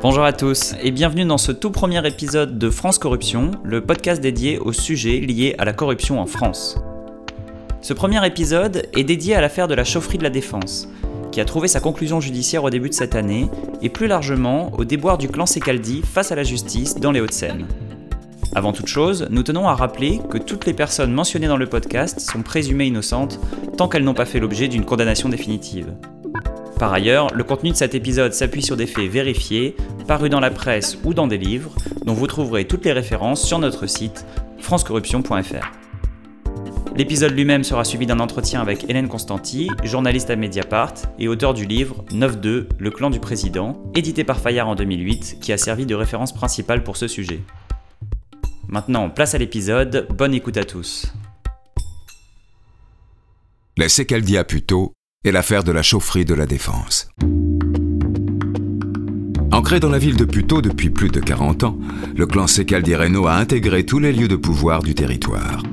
[0.00, 4.22] Bonjour à tous et bienvenue dans ce tout premier épisode de France Corruption, le podcast
[4.22, 6.78] dédié aux sujets liés à la corruption en France.
[7.80, 10.88] Ce premier épisode est dédié à l'affaire de la chaufferie de la Défense,
[11.32, 13.48] qui a trouvé sa conclusion judiciaire au début de cette année,
[13.82, 17.66] et plus largement au déboire du clan Secaldi face à la justice dans les Hauts-de-Seine.
[18.54, 22.20] Avant toute chose, nous tenons à rappeler que toutes les personnes mentionnées dans le podcast
[22.20, 23.40] sont présumées innocentes
[23.76, 25.92] tant qu'elles n'ont pas fait l'objet d'une condamnation définitive.
[26.78, 29.74] Par ailleurs, le contenu de cet épisode s'appuie sur des faits vérifiés,
[30.06, 33.58] parus dans la presse ou dans des livres, dont vous trouverez toutes les références sur
[33.58, 34.24] notre site
[34.60, 35.72] francecorruption.fr.
[36.96, 41.64] L'épisode lui-même sera suivi d'un entretien avec Hélène Constanti, journaliste à Mediapart et auteur du
[41.64, 45.94] livre 9-2, Le clan du président, édité par Fayard en 2008, qui a servi de
[45.94, 47.40] référence principale pour ce sujet.
[48.66, 51.12] Maintenant, place à l'épisode, bonne écoute à tous.
[53.86, 54.92] Secaldia Puto
[55.24, 57.08] et l'affaire de la chaufferie de la Défense.
[59.50, 61.78] Ancré dans la ville de Puto depuis plus de 40 ans,
[62.16, 65.64] le clan Secaldi Reno a intégré tous les lieux de pouvoir du territoire.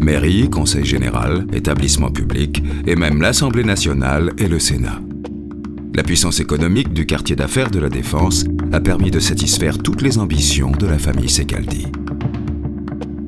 [0.00, 5.00] Mairie, conseil général, établissement public et même l'Assemblée nationale et le Sénat.
[5.94, 10.18] La puissance économique du quartier d'affaires de la Défense a permis de satisfaire toutes les
[10.18, 11.88] ambitions de la famille Secaldi.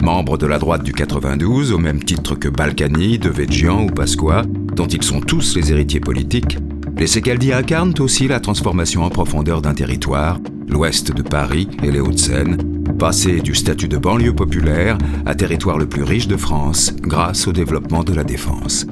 [0.02, 4.42] Membres de la droite du 92, au même titre que Balkany, Devedjian ou Pasqua,
[4.74, 6.58] dont ils sont tous les héritiers politiques,
[6.96, 12.00] les Secaldi incarnent aussi la transformation en profondeur d'un territoire, l'ouest de Paris et les
[12.00, 12.58] Hauts-de-Seine,
[12.98, 17.52] passé du statut de banlieue populaire à territoire le plus riche de France grâce au
[17.52, 18.86] développement de la défense.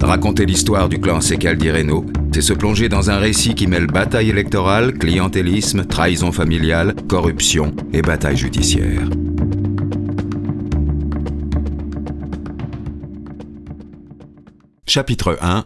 [0.00, 4.30] Raconter l'histoire du clan Secaldi Reno, c'est se plonger dans un récit qui mêle bataille
[4.30, 9.02] électorale, clientélisme, trahison familiale, corruption et bataille judiciaire.
[14.88, 15.62] Chapitre 1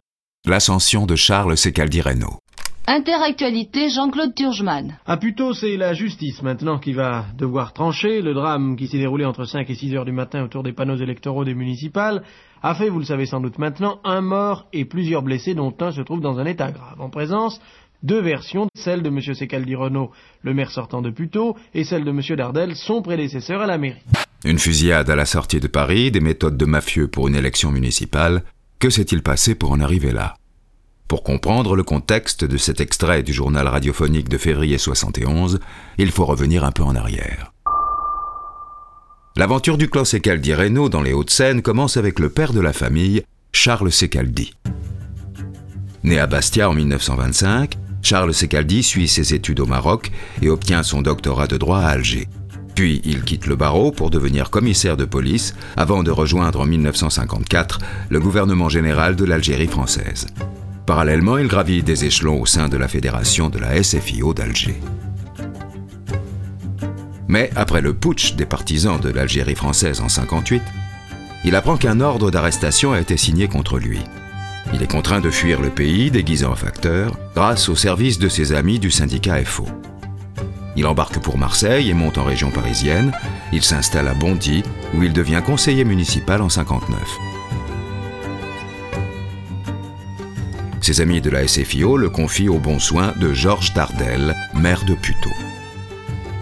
[0.47, 2.39] L'ascension de Charles Secaldi Reno.
[2.87, 4.99] Interactualité Jean-Claude Turgeman.
[5.07, 8.21] Ah plutôt c'est la justice maintenant qui va devoir trancher.
[8.21, 10.99] Le drame qui s'est déroulé entre 5 et 6 heures du matin autour des panneaux
[10.99, 12.23] électoraux des municipales
[12.63, 15.93] a fait, vous le savez sans doute maintenant, un mort et plusieurs blessés dont un
[15.93, 17.01] se trouve dans un état grave.
[17.01, 17.61] En présence,
[18.03, 19.21] deux versions, celle de M.
[19.21, 20.11] Secaldi Renault,
[20.43, 22.21] le maire sortant de Puteaux, et celle de M.
[22.37, 24.03] Dardel, son prédécesseur à la mairie.
[24.45, 28.45] Une fusillade à la sortie de Paris, des méthodes de mafieux pour une élection municipale,
[28.79, 30.35] que s'est-il passé pour en arriver là?
[31.09, 35.61] Pour comprendre le contexte de cet extrait du journal radiophonique de février 71,
[35.99, 37.53] il faut revenir un peu en arrière.
[39.37, 43.23] L'aventure du clan Secaldi Reno dans les Hauts-de-Seine commence avec le père de la famille,
[43.53, 44.55] Charles Secaldi.
[46.03, 50.11] Né à Bastia en 1925, Charles Secaldi suit ses études au Maroc
[50.43, 52.29] et obtient son doctorat de droit à Alger.
[52.77, 57.79] Puis il quitte le barreau pour devenir commissaire de police avant de rejoindre en 1954
[58.11, 60.27] le gouvernement général de l'Algérie française.
[60.85, 64.79] Parallèlement, il gravit des échelons au sein de la fédération de la SFIO d'Alger.
[67.29, 70.63] Mais après le putsch des partisans de l'Algérie française en 58,
[71.45, 74.01] il apprend qu'un ordre d'arrestation a été signé contre lui.
[74.75, 78.53] Il est contraint de fuir le pays déguisé en facteur grâce au service de ses
[78.53, 79.67] amis du syndicat FO.
[80.77, 83.13] Il embarque pour Marseille et monte en région parisienne.
[83.53, 84.63] Il s'installe à Bondy,
[84.95, 87.01] où il devient conseiller municipal en 59.
[90.83, 94.95] Ses amis de la SFIO le confient au bon soin de Georges Dardel, maire de
[94.95, 95.31] Puteaux.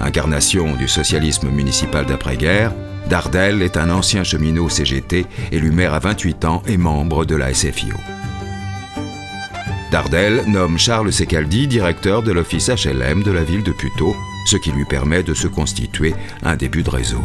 [0.01, 2.73] Incarnation du socialisme municipal d'après-guerre,
[3.09, 7.55] Dardel est un ancien cheminot CGT, élu maire à 28 ans et membre de la
[7.55, 7.97] SFIO.
[9.95, 14.73] Dardel nomme Charles Secaldi directeur de l'office HLM de la ville de Puteaux, ce qui
[14.73, 17.21] lui permet de se constituer un début de réseau.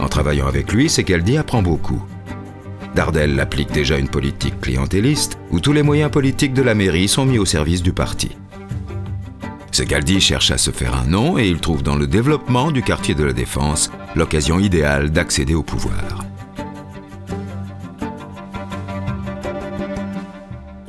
[0.00, 2.02] En travaillant avec lui, Secaldi apprend beaucoup.
[2.96, 7.24] Dardel applique déjà une politique clientéliste où tous les moyens politiques de la mairie sont
[7.24, 8.32] mis au service du parti.
[9.70, 13.14] Secaldi cherche à se faire un nom et il trouve dans le développement du quartier
[13.14, 16.31] de la Défense l'occasion idéale d'accéder au pouvoir.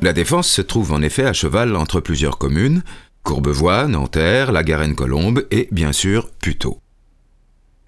[0.04, 2.82] La Défense se trouve en effet à cheval entre plusieurs communes,
[3.22, 6.78] Courbevoie, Nanterre, La Garenne-Colombe et, bien sûr, Puteaux.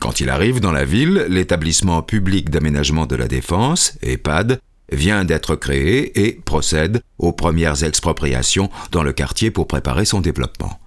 [0.01, 4.61] Quand il arrive dans la ville, l'établissement public d'aménagement de la Défense, EHPAD,
[4.91, 10.81] vient d'être créé et procède aux premières expropriations dans le quartier pour préparer son développement.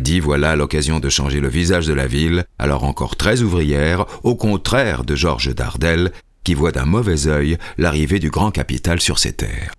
[0.00, 4.36] Dit voilà l'occasion de changer le visage de la ville, alors encore très ouvrière, au
[4.36, 6.12] contraire de Georges Dardel,
[6.44, 9.72] qui voit d'un mauvais œil l'arrivée du grand capital sur ses terres.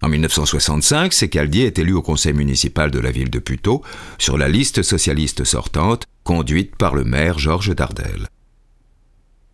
[0.00, 3.82] En 1965, Secaldi est élu au conseil municipal de la ville de Puteaux
[4.18, 8.28] sur la liste socialiste sortante conduite par le maire Georges Dardel.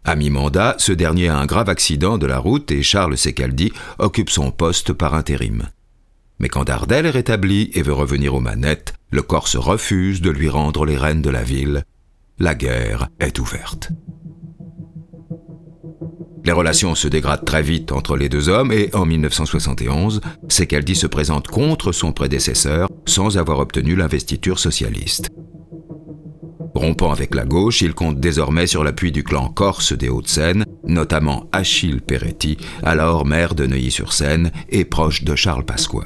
[0.04, 4.28] À mi-mandat, ce dernier a un grave accident de la route et Charles Secaldi occupe
[4.28, 5.70] son poste par intérim.
[6.38, 10.50] Mais quand Dardel est rétabli et veut revenir aux manettes, le Corse refuse de lui
[10.50, 11.84] rendre les rênes de la ville.
[12.38, 13.90] La guerre est ouverte.
[16.44, 21.06] Les relations se dégradent très vite entre les deux hommes et en 1971, Secaldi se
[21.06, 25.30] présente contre son prédécesseur sans avoir obtenu l'investiture socialiste.
[26.74, 31.48] Rompant avec la gauche, il compte désormais sur l'appui du clan corse des Hauts-de-Seine, notamment
[31.52, 36.02] Achille Peretti, alors maire de Neuilly-sur-Seine et proche de Charles Pasqua.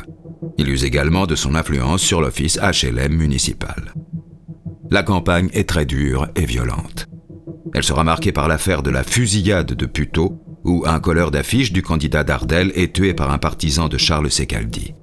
[0.56, 3.92] Il use également de son influence sur l'office HLM municipal.
[4.90, 7.08] La campagne est très dure et violente.
[7.74, 11.82] Elle sera marquée par l'affaire de la fusillade de Puteaux, où un colleur d'affiche du
[11.82, 14.94] candidat d'Ardel est tué par un partisan de Charles Secaldi.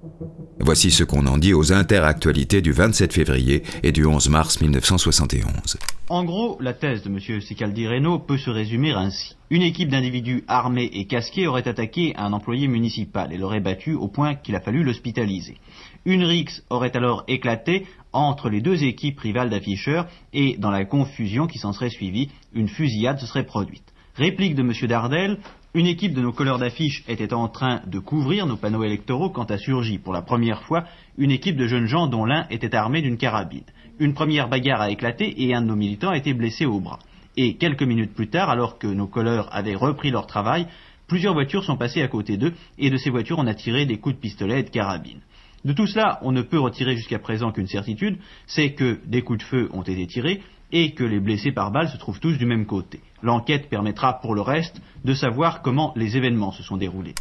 [0.59, 5.77] Voici ce qu'on en dit aux interactualités du 27 février et du 11 mars 1971.
[6.09, 7.41] En gros, la thèse de M.
[7.41, 9.35] Sicaldi Reno peut se résumer ainsi.
[9.50, 14.07] Une équipe d'individus armés et casqués aurait attaqué un employé municipal et l'aurait battu au
[14.07, 15.57] point qu'il a fallu l'hospitaliser.
[16.06, 17.85] Une rixe aurait alors éclaté
[18.15, 22.69] entre les deux équipes rivales d'afficheurs et dans la confusion qui s'en serait suivie, une
[22.69, 23.94] fusillade se serait produite.
[24.15, 24.71] Réplique de M.
[24.88, 25.39] Dardel,
[25.73, 29.51] une équipe de nos colleurs d'affiches était en train de couvrir nos panneaux électoraux quand
[29.51, 30.85] a surgi pour la première fois
[31.17, 33.65] une équipe de jeunes gens dont l'un était armé d'une carabine.
[34.00, 37.00] Une première bagarre a éclaté et un de nos militants a été blessé au bras.
[37.35, 40.68] Et quelques minutes plus tard, alors que nos colleurs avaient repris leur travail,
[41.07, 43.97] plusieurs voitures sont passées à côté d'eux et de ces voitures on a tiré des
[43.97, 45.19] coups de pistolet et de carabine.
[45.65, 49.39] De tout cela, on ne peut retirer jusqu'à présent qu'une certitude, c'est que des coups
[49.39, 52.45] de feu ont été tirés et que les blessés par balle se trouvent tous du
[52.45, 53.00] même côté.
[53.23, 57.15] L'enquête permettra pour le reste de savoir comment les événements se sont déroulés.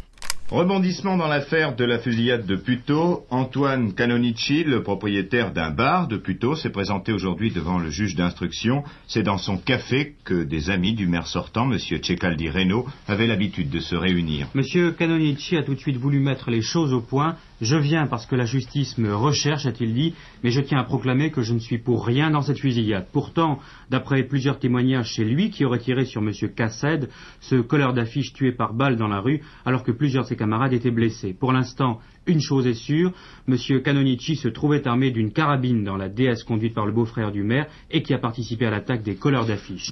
[0.50, 6.18] Rebondissement dans l'affaire de la fusillade de Puteaux, Antoine Canonici, le propriétaire d'un bar de
[6.18, 8.84] Puteaux, s'est présenté aujourd'hui devant le juge d'instruction.
[9.06, 11.78] C'est dans son café que des amis du maire sortant, M.
[11.78, 14.48] Cecaldi Reno, avaient l'habitude de se réunir.
[14.54, 17.36] Monsieur Canonici a tout de suite voulu mettre les choses au point.
[17.62, 21.30] Je viens parce que la justice me recherche, a-t-il dit, mais je tiens à proclamer
[21.30, 23.06] que je ne suis pour rien dans cette fusillade.
[23.12, 27.08] Pourtant, d'après plusieurs témoignages, c'est lui qui aurait tiré sur Monsieur Cassed,
[27.40, 31.34] ce colleur d'affiches tué par balle dans la rue, alors que plusieurs camarades étaient blessés.
[31.38, 33.12] Pour l'instant, une chose est sûre,
[33.48, 33.56] M.
[33.82, 37.66] Canonici se trouvait armé d'une carabine dans la DS conduite par le beau-frère du maire
[37.90, 39.90] et qui a participé à l'attaque des colleurs d'affiches.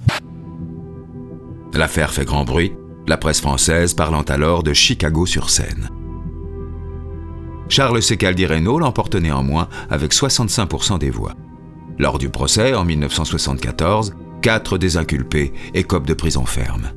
[1.73, 2.73] L'affaire fait grand bruit,
[3.07, 5.89] la presse française parlant alors de Chicago sur scène.
[7.69, 11.33] Charles Secaldi Reno l'emporte néanmoins avec 65% des voix.
[11.97, 16.91] Lors du procès en 1974, quatre des inculpés écopent de prison ferme.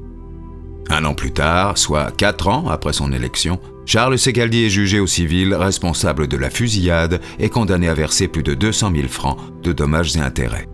[0.88, 5.06] Un an plus tard, soit quatre ans après son élection, Charles Segaldi est jugé au
[5.06, 9.72] civil responsable de la fusillade et condamné à verser plus de 200 000 francs de
[9.72, 10.68] dommages et intérêts.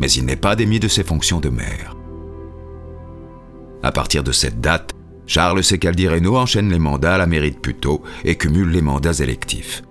[0.00, 1.96] Mais il n'est pas démis de ses fonctions de maire.
[3.84, 4.94] À partir de cette date,
[5.26, 9.12] Charles Secaldi Reno enchaîne les mandats à la mairie de Puteaux et cumule les mandats
[9.12, 9.82] électifs.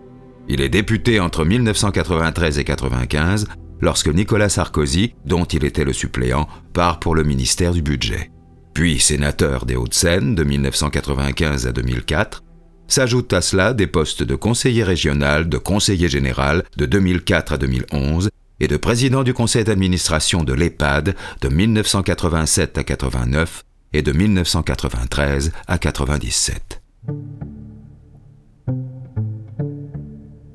[0.49, 3.47] Il est député entre 1993 et 1995
[3.79, 8.31] lorsque Nicolas Sarkozy, dont il était le suppléant, part pour le ministère du Budget
[8.73, 12.43] puis sénateur des Hauts-de-Seine de 1995 à 2004,
[12.87, 18.29] s'ajoutent à cela des postes de conseiller régional, de conseiller général de 2004 à 2011
[18.59, 23.63] et de président du conseil d'administration de l'EHPAD de 1987 à 89
[23.93, 26.81] et de 1993 à 97.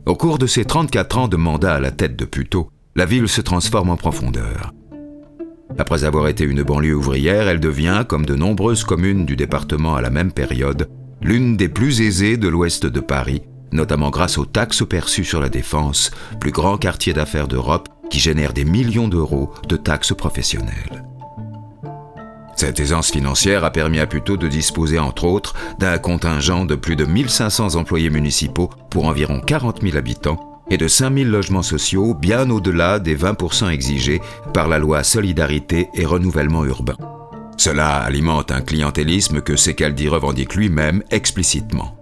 [0.07, 3.29] Au cours de ses 34 ans de mandat à la tête de Puteaux, la ville
[3.29, 4.73] se transforme en profondeur.
[5.79, 10.01] Après avoir été une banlieue ouvrière, elle devient, comme de nombreuses communes du département à
[10.01, 10.89] la même période,
[11.21, 13.43] l'une des plus aisées de l'ouest de Paris,
[13.73, 18.53] notamment grâce aux taxes perçues sur la défense, plus grand quartier d'affaires d'Europe qui génère
[18.53, 21.05] des millions d'euros de taxes professionnelles.
[22.57, 26.97] Cette aisance financière a permis à Puteaux de disposer entre autres d'un contingent de plus
[26.97, 32.51] de 1500 employés municipaux pour environ 40 000 habitants et de 5000 logements sociaux bien
[32.51, 34.21] au-delà des 20% exigés
[34.53, 36.97] par la loi Solidarité et Renouvellement Urbain.
[37.57, 42.01] Cela alimente un clientélisme que Secaldi revendique lui-même explicitement.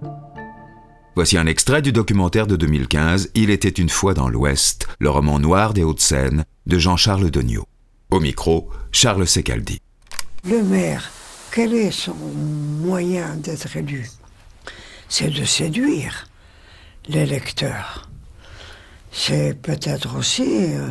[1.14, 5.38] Voici un extrait du documentaire de 2015 Il était une fois dans l'Ouest, le roman
[5.38, 7.66] noir des Hauts-de-Seine de Jean-Charles Degnaud.
[8.10, 9.78] Au micro, Charles Secaldi.
[10.48, 11.10] Le maire,
[11.52, 14.08] quel est son moyen d'être élu?
[15.08, 16.26] C'est de séduire
[17.08, 18.08] l'électeur
[19.14, 20.88] c'est peut-être aussi euh,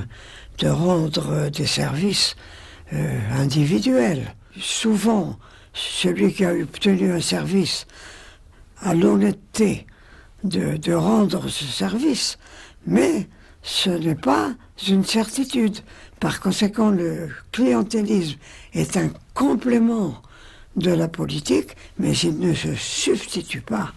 [0.60, 2.36] de rendre des services
[2.94, 4.34] euh, individuels.
[4.58, 5.38] Souvent,
[5.74, 7.86] celui qui a obtenu un service
[8.80, 9.86] a l'honnêteté
[10.46, 12.38] de, de, rendre ce service,
[12.88, 13.28] mais
[13.62, 14.54] ce n'est pas
[14.88, 15.80] une certitude.
[16.22, 18.38] Par conséquent, le clientélisme
[18.74, 20.22] est un complément
[20.78, 23.94] de la politique, mais il ne se substitue pas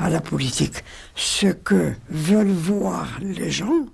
[0.00, 0.82] à la politique.
[1.14, 3.86] Ce que veulent voir les gens,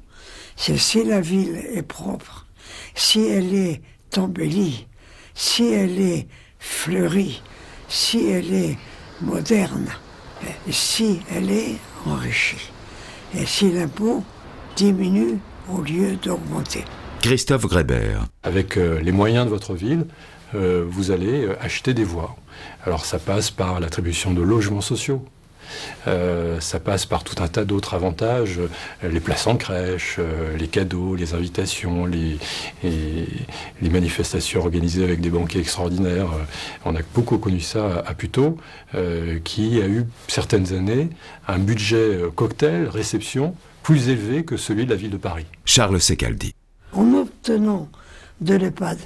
[0.54, 2.46] c'est si la ville est propre,
[2.94, 3.82] si elle est
[4.16, 4.86] embellie,
[5.34, 7.42] si elle est fleurie,
[7.88, 8.78] si elle est
[9.20, 9.88] moderne,
[10.70, 12.70] si elle est enrichie,
[13.34, 14.24] et si l'impôt
[14.76, 16.84] diminue au lieu d'augmenter.
[17.20, 18.26] Christophe Grébert.
[18.44, 20.06] Avec euh, les moyens de votre ville,
[20.54, 22.36] euh, vous allez euh, acheter des voies.
[22.84, 25.24] Alors ça passe par l'attribution de logements sociaux.
[26.06, 30.56] Euh, ça passe par tout un tas d'autres avantages, euh, les places en crèche, euh,
[30.56, 32.38] les cadeaux, les invitations, les,
[32.84, 33.26] et
[33.82, 36.28] les manifestations organisées avec des banquets extraordinaires.
[36.84, 38.56] On a beaucoup connu ça à Puteaux,
[38.94, 41.10] euh, qui a eu certaines années
[41.48, 45.46] un budget cocktail, réception, plus élevé que celui de la ville de Paris.
[45.64, 46.54] Charles Secaldi.
[46.92, 47.88] En obtenant
[48.40, 48.98] de l'EHPAD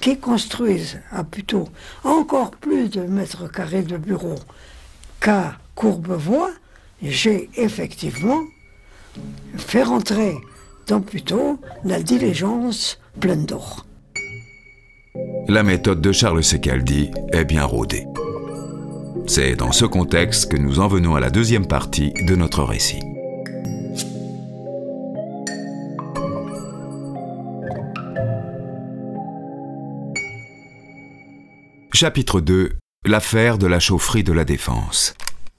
[0.00, 1.68] qui construisent à Puteaux
[2.04, 4.38] encore plus de mètres carrés de bureaux
[5.20, 6.50] qu'à Courbevoie,
[7.02, 8.40] j'ai effectivement
[9.56, 10.34] fait rentrer
[10.86, 13.86] dans Puteaux la diligence pleine d'or.
[15.48, 18.06] La méthode de Charles Secaldi est bien rodée.
[19.26, 23.00] C'est dans ce contexte que nous en venons à la deuxième partie de notre récit.
[31.92, 32.72] Chapitre 2
[33.04, 35.14] L'affaire de la chaufferie de la Défense.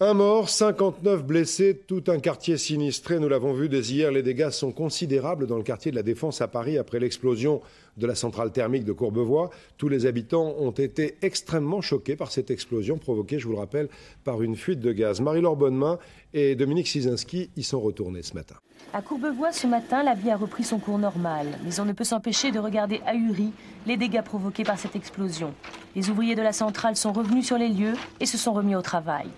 [0.05, 3.19] Un mort, 59 blessés, tout un quartier sinistré.
[3.19, 6.41] Nous l'avons vu dès hier, les dégâts sont considérables dans le quartier de la Défense
[6.41, 7.62] à Paris après l'explosion
[7.95, 9.50] de la centrale thermique de Courbevoie.
[9.77, 13.88] Tous les habitants ont été extrêmement choqués par cette explosion provoquée, je vous le rappelle,
[14.25, 15.22] par une fuite de gaz.
[15.22, 16.00] Marie-Laure Bonnemain
[16.33, 18.55] et Dominique Sizinski y sont retournés ce matin.
[18.91, 22.03] À Courbevoie, ce matin, la vie a repris son cours normal, mais on ne peut
[22.03, 23.53] s'empêcher de regarder ahuri
[23.88, 25.53] les dégâts provoqués par cette explosion.
[25.95, 28.81] Les ouvriers de la centrale sont revenus sur les lieux et se sont remis au
[28.81, 29.29] travail.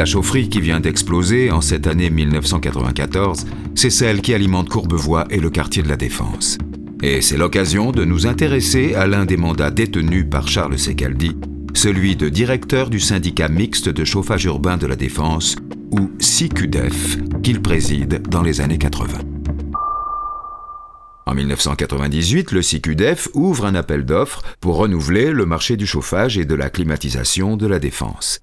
[0.00, 5.38] La chaufferie qui vient d'exploser en cette année 1994, c'est celle qui alimente Courbevoie et
[5.38, 6.56] le quartier de la Défense.
[7.02, 11.36] Et c'est l'occasion de nous intéresser à l'un des mandats détenus par Charles Secaldi,
[11.74, 15.56] celui de directeur du syndicat mixte de chauffage urbain de la Défense,
[15.90, 19.18] ou SICUDEF, qu'il préside dans les années 80.
[21.26, 26.46] En 1998, le SICUDEF ouvre un appel d'offres pour renouveler le marché du chauffage et
[26.46, 28.40] de la climatisation de la Défense.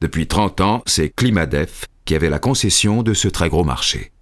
[0.00, 4.12] Depuis 30 ans, c'est Climadef qui avait la concession de ce très gros marché.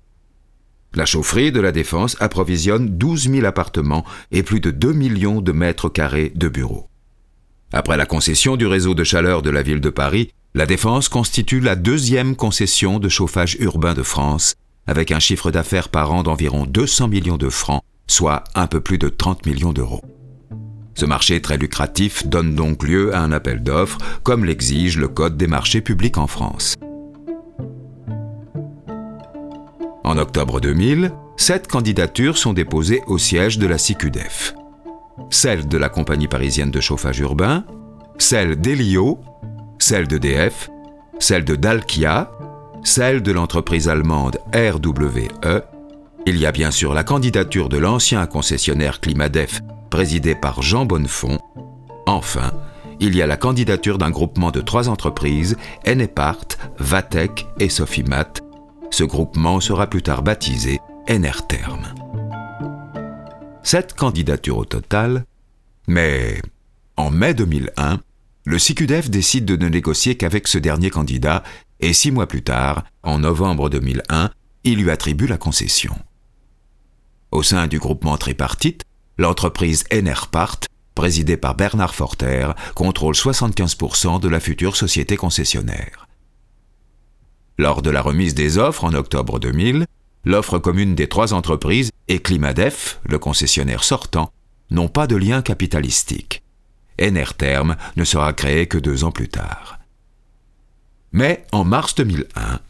[0.95, 5.52] La chaufferie de la Défense approvisionne 12 000 appartements et plus de 2 millions de
[5.52, 6.88] mètres carrés de bureaux.
[7.73, 11.61] Après la concession du réseau de chaleur de la ville de Paris, la Défense constitue
[11.61, 14.54] la deuxième concession de chauffage urbain de France,
[14.87, 18.99] avec un chiffre d'affaires par an d'environ 200 millions de francs, soit un peu plus
[18.99, 20.02] de 30 millions d'euros.
[20.97, 25.37] Ce marché très lucratif donne donc lieu à un appel d'offres, comme l'exige le Code
[25.37, 26.75] des marchés publics en France.
[30.05, 34.55] En octobre 2000, sept candidatures sont déposées au siège de la CICUDEF.
[35.29, 37.67] Celle de la Compagnie parisienne de chauffage urbain,
[38.17, 39.21] celle d'Elio,
[39.79, 40.71] celle d'EDF,
[41.19, 42.31] celle de Dalkia,
[42.85, 45.61] celle de l'entreprise allemande RWE.
[46.25, 51.38] Il y a bien sûr la candidature de l'ancien concessionnaire Climadef, présidé par Jean Bonnefond.
[52.07, 52.52] Enfin,
[53.00, 56.47] il y a la candidature d'un groupement de trois entreprises, Enepart,
[56.78, 58.33] Vatec et Sofimat.
[58.90, 61.95] Ce groupement sera plus tard baptisé Enerterm.
[63.62, 65.25] Sept candidatures au total,
[65.88, 66.40] mais
[66.97, 68.00] en mai 2001,
[68.45, 71.43] le CICUDEF décide de ne négocier qu'avec ce dernier candidat
[71.81, 74.31] et six mois plus tard, en novembre 2001,
[74.64, 75.97] il lui attribue la concession.
[77.33, 78.85] Au sein du groupement tripartite,
[79.18, 80.61] l'entreprise Enerpart,
[80.94, 86.08] présidée par Bernard Forter, contrôle 75% de la future société concessionnaire.
[87.58, 89.87] Lors de la remise des offres en octobre 2000,
[90.25, 94.30] l'offre commune des trois entreprises et Climadef, le concessionnaire sortant,
[94.70, 96.42] n'ont pas de lien capitalistique.
[97.00, 99.78] Enerterm ne sera créé que deux ans plus tard.
[101.12, 102.61] Mais en mars 2001,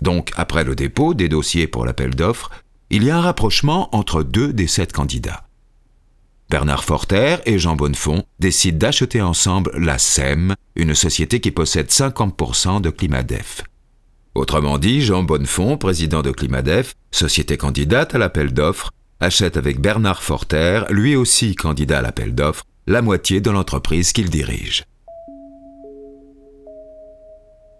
[0.00, 2.50] donc après le dépôt des dossiers pour l'appel d'offres,
[2.90, 5.44] il y a un rapprochement entre deux des sept candidats.
[6.52, 12.82] Bernard Forter et Jean Bonnefond décident d'acheter ensemble la SEM, une société qui possède 50%
[12.82, 13.62] de Climadef.
[14.34, 20.22] Autrement dit, Jean Bonnefond, président de Climadef, société candidate à l'appel d'offres, achète avec Bernard
[20.22, 24.84] Forter, lui aussi candidat à l'appel d'offres, la moitié de l'entreprise qu'il dirige.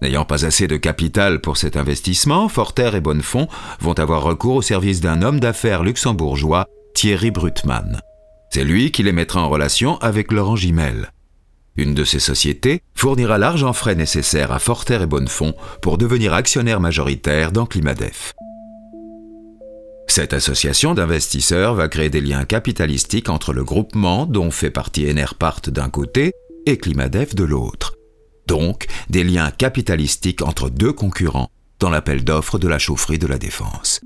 [0.01, 3.49] N'ayant pas assez de capital pour cet investissement, Forter et Bonnefond
[3.81, 6.65] vont avoir recours au service d'un homme d'affaires luxembourgeois,
[6.95, 8.01] Thierry Brutmann.
[8.55, 11.11] C'est lui qui les mettra en relation avec Laurent Gimel.
[11.77, 16.79] Une de ces sociétés fournira l'argent frais nécessaire à Forter et Bonnefond pour devenir actionnaire
[16.79, 18.35] majoritaire dans Climadef.
[20.07, 25.63] Cette association d'investisseurs va créer des liens capitalistiques entre le groupement dont fait partie Enerpart
[25.69, 26.33] d'un côté
[26.67, 27.95] et Climadef de l'autre.
[28.49, 33.39] Donc, des liens capitalistiques entre deux concurrents dans l'appel d'offres de la chaufferie de la
[33.39, 34.03] Défense.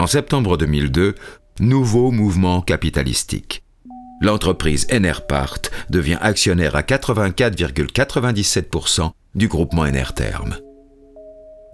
[0.00, 1.14] En septembre 2002,
[1.60, 3.62] nouveau mouvement capitalistique.
[4.20, 10.56] L'entreprise Enerpart devient actionnaire à 84,97% du groupement Enerterm.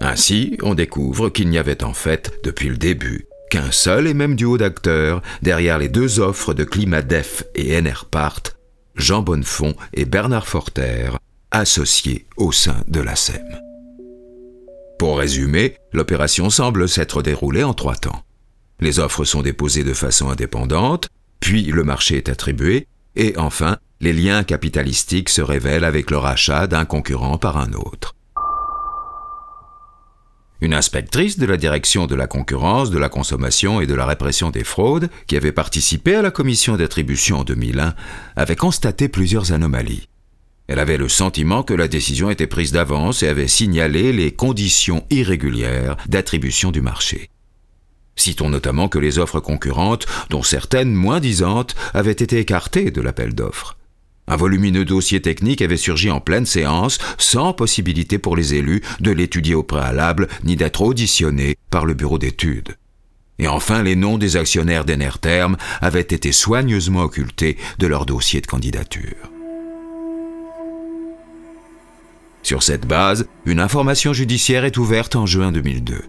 [0.01, 4.37] Ainsi, on découvre qu'il n'y avait en fait, depuis le début, qu'un seul et même
[4.37, 8.43] duo d'acteurs derrière les deux offres de Climadef et Enerpart,
[8.97, 11.13] Jean Bonnefond et Bernard Forter,
[11.51, 13.59] associés au sein de la SEM.
[14.99, 18.26] Pour résumer, l'opération semble s'être déroulée en trois temps.
[18.81, 21.09] Les offres sont déposées de façon indépendante,
[21.41, 26.67] puis le marché est attribué, et enfin, les liens capitalistiques se révèlent avec le rachat
[26.67, 28.15] d'un concurrent par un autre.
[30.61, 34.51] Une inspectrice de la direction de la concurrence, de la consommation et de la répression
[34.51, 37.95] des fraudes, qui avait participé à la commission d'attribution en 2001,
[38.37, 40.09] avait constaté plusieurs anomalies.
[40.67, 45.05] Elle avait le sentiment que la décision était prise d'avance et avait signalé les conditions
[45.11, 47.31] irrégulières d'attribution du marché.
[48.17, 53.35] Citons notamment que les offres concurrentes, dont certaines moins disantes, avaient été écartées de l'appel
[53.35, 53.77] d'offres.
[54.29, 59.13] Un volumineux dossier technique avait surgi en pleine séance, sans possibilité pour les élus de
[59.13, 62.77] l'étudier au préalable, ni d'être auditionnés par le bureau d'études.
[63.39, 68.47] Et enfin, les noms des actionnaires d'Enerterm avaient été soigneusement occultés de leur dossier de
[68.47, 69.31] candidature.
[72.43, 76.03] Sur cette base, une information judiciaire est ouverte en juin 2002.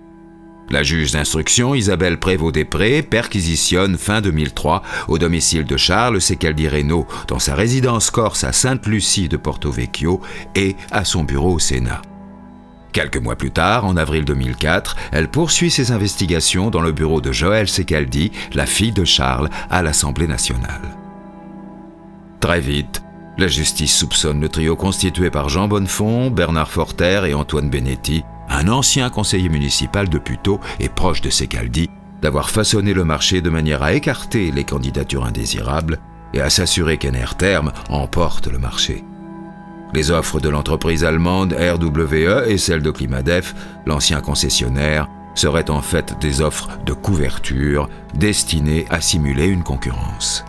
[0.70, 7.40] La juge d'instruction Isabelle Prévost-Després perquisitionne fin 2003 au domicile de Charles Secaldi Reynaud dans
[7.40, 10.20] sa résidence corse à Sainte-Lucie de Porto Vecchio
[10.56, 12.02] et à son bureau au Sénat.
[12.92, 17.32] Quelques mois plus tard, en avril 2004, elle poursuit ses investigations dans le bureau de
[17.32, 20.98] Joël Secaldi, la fille de Charles, à l'Assemblée nationale.
[22.42, 23.04] Très vite,
[23.38, 28.68] la justice soupçonne le trio constitué par Jean Bonnefond, Bernard Forter et Antoine Benetti, un
[28.68, 31.90] ancien conseiller municipal de Puteaux et proche de Secaldi,
[32.22, 36.00] d'avoir façonné le marché de manière à écarter les candidatures indésirables
[36.34, 39.04] et à s'assurer qu'Enerterm emporte le marché.
[39.94, 43.56] Les offres de l'entreprise allemande RWE et celles de Climadef,
[43.86, 50.44] l'ancien concessionnaire, seraient en fait des offres de couverture destinées à simuler une concurrence.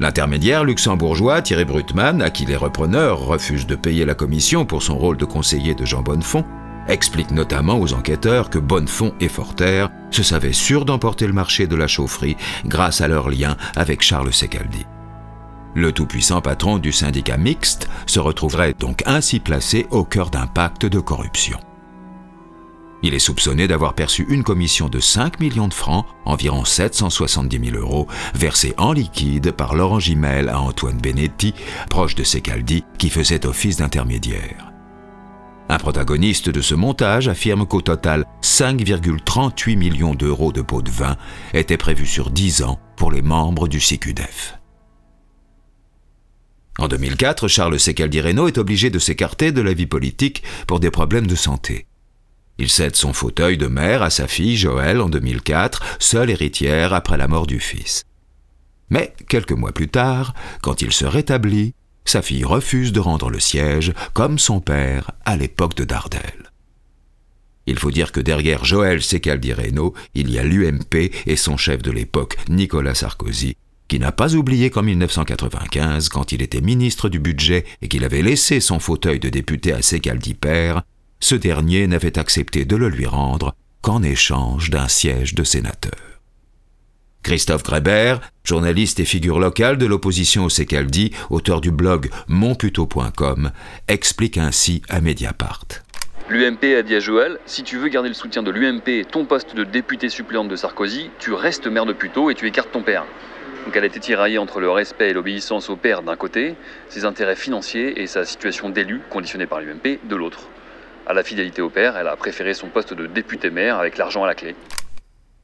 [0.00, 4.96] L'intermédiaire luxembourgeois Thierry Brutmann, à qui les repreneurs refusent de payer la commission pour son
[4.96, 6.44] rôle de conseiller de Jean Bonnefond,
[6.88, 11.76] explique notamment aux enquêteurs que Bonnefond et Forter se savaient sûrs d'emporter le marché de
[11.76, 14.86] la chaufferie grâce à leur lien avec Charles Secaldi.
[15.74, 20.84] Le tout-puissant patron du syndicat mixte se retrouverait donc ainsi placé au cœur d'un pacte
[20.84, 21.58] de corruption.
[23.04, 27.76] Il est soupçonné d'avoir perçu une commission de 5 millions de francs, environ 770 000
[27.76, 31.52] euros, versée en liquide par Laurent Gimel à Antoine Benetti,
[31.90, 34.72] proche de Secaldi, qui faisait office d'intermédiaire.
[35.68, 41.16] Un protagoniste de ce montage affirme qu'au total, 5,38 millions d'euros de pots de vin
[41.54, 44.58] étaient prévus sur 10 ans pour les membres du CQDF.
[46.78, 50.90] En 2004, Charles Secaldi Reynaud est obligé de s'écarter de la vie politique pour des
[50.90, 51.86] problèmes de santé.
[52.58, 57.16] Il cède son fauteuil de mère à sa fille Joëlle en 2004, seule héritière après
[57.16, 58.04] la mort du fils.
[58.90, 63.40] Mais quelques mois plus tard, quand il se rétablit, sa fille refuse de rendre le
[63.40, 66.52] siège, comme son père à l'époque de Dardel.
[67.66, 71.80] Il faut dire que derrière Joël Secaldi Reynaud, il y a l'UMP et son chef
[71.80, 77.20] de l'époque, Nicolas Sarkozy, qui n'a pas oublié qu'en 1995, quand il était ministre du
[77.20, 80.82] Budget et qu'il avait laissé son fauteuil de député à Secaldi père,
[81.22, 86.20] ce dernier n'avait accepté de le lui rendre qu'en échange d'un siège de sénateur.
[87.22, 93.52] Christophe Grébert, journaliste et figure locale de l'opposition au Secaldi, auteur du blog monputo.com,
[93.86, 95.64] explique ainsi à Mediapart.
[96.28, 99.24] L'UMP a dit à Joël si tu veux garder le soutien de l'UMP et ton
[99.24, 102.82] poste de député suppléante de Sarkozy, tu restes maire de Puteaux et tu écartes ton
[102.82, 103.04] père.
[103.64, 106.56] Donc elle été tiraillée entre le respect et l'obéissance au père d'un côté,
[106.88, 110.48] ses intérêts financiers et sa situation d'élu conditionnée par l'UMP de l'autre
[111.06, 114.26] à la fidélité au père, elle a préféré son poste de député-maire avec l'argent à
[114.26, 114.54] la clé.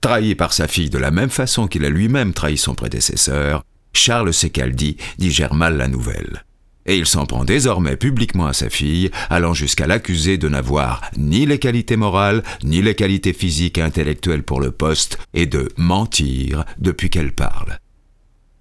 [0.00, 4.32] Trahi par sa fille de la même façon qu'il a lui-même trahi son prédécesseur, Charles
[4.32, 6.44] Secaldi digère mal la nouvelle.
[6.86, 11.44] Et il s'en prend désormais publiquement à sa fille, allant jusqu'à l'accuser de n'avoir ni
[11.44, 16.64] les qualités morales, ni les qualités physiques et intellectuelles pour le poste, et de mentir
[16.78, 17.78] depuis qu'elle parle.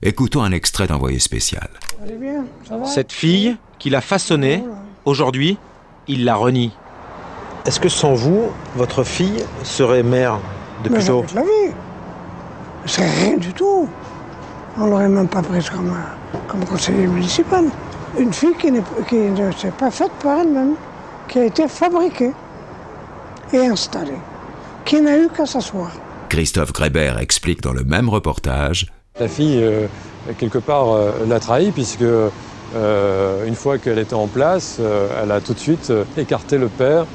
[0.01, 1.69] Écoutons un extrait d'envoyé spécial.
[2.85, 4.61] Cette fille qu'il a façonnée,
[5.05, 5.57] aujourd'hui,
[6.07, 6.71] il la renie.
[7.67, 8.43] Est-ce que sans vous,
[8.75, 10.39] votre fille serait mère
[10.83, 11.73] de jamais de la vie.
[12.85, 13.87] C'est rien du tout.
[14.79, 17.65] On l'aurait même pas prise comme, euh, comme conseiller municipal.
[18.17, 20.75] Une fille qui, n'est- qui ne s'est pas faite par elle-même,
[21.27, 22.31] qui a été fabriquée
[23.51, 24.21] et installée,
[24.85, 25.91] qui n'a eu qu'à s'asseoir.
[26.29, 28.87] Christophe Grébert explique dans le même reportage
[29.19, 29.87] La fille, euh,
[30.37, 35.31] quelque part, euh, l'a trahi, puisque euh, une fois qu'elle était en place, euh, elle
[35.31, 37.05] a tout de suite euh, écarté le père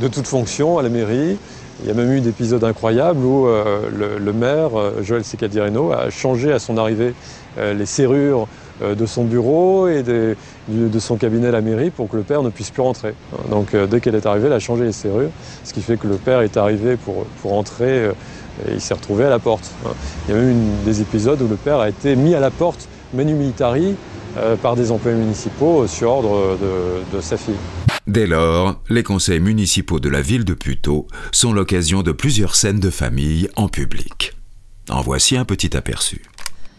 [0.00, 1.36] de toute fonction à la mairie.
[1.82, 6.10] Il y a même eu d'épisodes incroyables où euh, le, maire, euh, Joël Secadireno, a
[6.10, 7.14] changé à son arrivée
[7.58, 8.48] euh, les serrures
[8.80, 10.34] de son bureau et des-
[10.70, 13.12] de son cabinet à la mairie pour que le père ne puisse plus rentrer.
[13.50, 15.28] Donc dès qu'elle est arrivée, elle a changé les serrures,
[15.64, 19.26] ce qui fait que le père est arrivé pour, pour entrer et il s'est retrouvé
[19.26, 19.70] à la porte.
[20.26, 22.50] Il y a même eu des épisodes où le père a été mis à la
[22.50, 23.96] porte, menu militari,
[24.62, 26.56] par des employés municipaux sur ordre
[27.12, 27.52] de sa fille.
[28.06, 32.80] Dès lors, les conseils municipaux de la ville de Puteaux sont l'occasion de plusieurs scènes
[32.80, 34.32] de famille en public.
[34.88, 36.22] En voici un petit aperçu.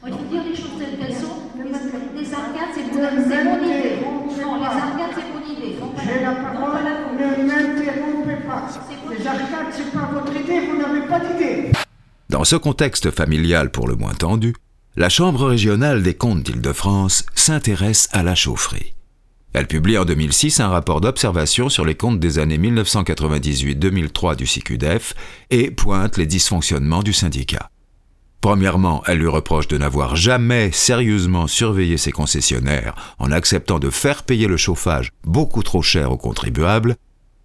[0.06, 1.38] Il faut dire les choses telles qu'elles sont.
[2.16, 4.02] Les arcades, c'est mon, c'est mon idée.
[4.42, 5.76] Non, les arcades, c'est mon idée.
[6.04, 8.68] J'ai la parole, ne m'interrompez pas.
[9.10, 11.72] Les arcades, c'est pas votre idée, vous n'avez pas d'idée.
[12.30, 14.56] Dans ce contexte familial pour le moins tendu,
[14.96, 18.94] la Chambre régionale des comptes d'Île-de-France s'intéresse à la chaufferie.
[19.54, 25.14] Elle publie en 2006 un rapport d'observation sur les comptes des années 1998-2003 du CICUDEF
[25.50, 27.70] et pointe les dysfonctionnements du syndicat.
[28.40, 34.24] Premièrement, elle lui reproche de n'avoir jamais sérieusement surveillé ses concessionnaires en acceptant de faire
[34.24, 36.96] payer le chauffage beaucoup trop cher aux contribuables.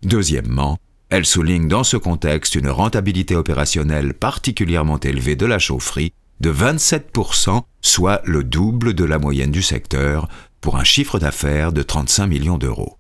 [0.03, 0.79] Deuxièmement,
[1.11, 7.63] elle souligne dans ce contexte une rentabilité opérationnelle particulièrement élevée de la chaufferie de 27%,
[7.83, 10.29] soit le double de la moyenne du secteur,
[10.61, 12.99] pour un chiffre d'affaires de 35 millions d'euros.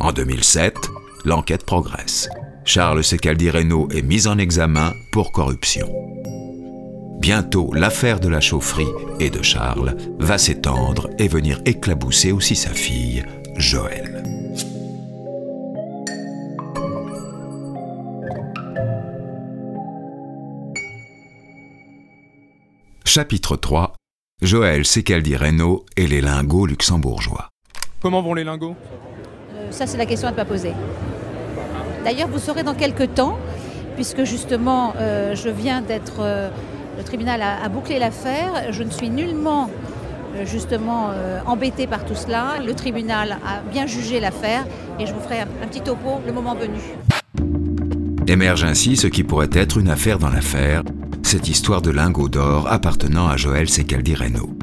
[0.00, 0.74] En 2007,
[1.24, 2.28] l'enquête progresse.
[2.64, 5.88] Charles Secaldi Reynaud est mis en examen pour corruption.
[7.20, 12.70] Bientôt, l'affaire de la chaufferie et de Charles va s'étendre et venir éclabousser aussi sa
[12.70, 13.24] fille,
[13.56, 14.22] Joël.
[23.04, 23.99] Chapitre 3
[24.42, 27.50] Joël Secaldi Reynaud et les lingots luxembourgeois.
[28.00, 28.74] Comment vont les lingots?
[29.54, 30.72] Euh, Ça, c'est la question à ne pas poser.
[32.04, 33.38] D'ailleurs, vous saurez dans quelques temps,
[33.96, 36.20] puisque justement, euh, je viens d'être.
[36.20, 36.48] euh,
[36.96, 38.72] le tribunal a, a bouclé l'affaire.
[38.72, 39.70] Je ne suis nullement,
[40.36, 42.54] euh, justement, euh, embêtée par tout cela.
[42.64, 44.64] Le tribunal a bien jugé l'affaire
[44.98, 46.78] et je vous ferai un, un petit topo le moment venu.
[48.26, 50.82] Émerge ainsi ce qui pourrait être une affaire dans l'affaire,
[51.22, 54.56] cette histoire de lingots d'or appartenant à Joël Secaldi Reynaud.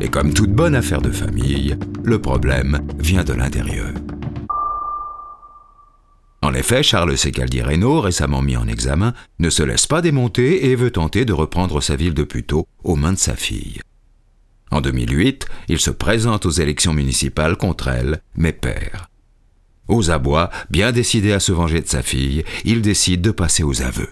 [0.00, 3.92] Et comme toute bonne affaire de famille, le problème vient de l'intérieur.
[6.42, 10.76] En effet, Charles Secaldi Reynaud, récemment mis en examen, ne se laisse pas démonter et
[10.76, 13.80] veut tenter de reprendre sa ville de Puteaux aux mains de sa fille.
[14.70, 19.06] En 2008, il se présente aux élections municipales contre elle, mais perd.
[19.88, 23.82] Aux abois, bien décidé à se venger de sa fille, il décide de passer aux
[23.82, 24.10] aveux.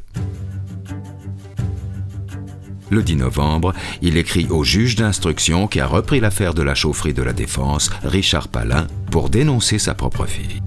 [2.91, 7.15] Le 10 novembre, il écrit au juge d'instruction qui a repris l'affaire de la chaufferie
[7.15, 10.61] de la Défense, Richard Palin, pour dénoncer sa propre fille.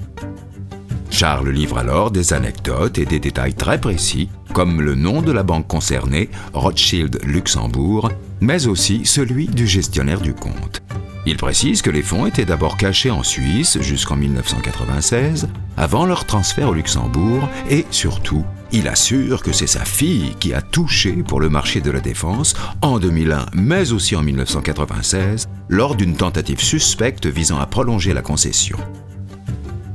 [1.10, 5.44] Charles livre alors des anecdotes et des détails très précis, comme le nom de la
[5.44, 10.82] banque concernée, Rothschild Luxembourg, mais aussi celui du gestionnaire du compte.
[11.30, 16.70] Il précise que les fonds étaient d'abord cachés en Suisse jusqu'en 1996, avant leur transfert
[16.70, 21.50] au Luxembourg, et surtout, il assure que c'est sa fille qui a touché pour le
[21.50, 27.60] marché de la défense en 2001, mais aussi en 1996, lors d'une tentative suspecte visant
[27.60, 28.78] à prolonger la concession.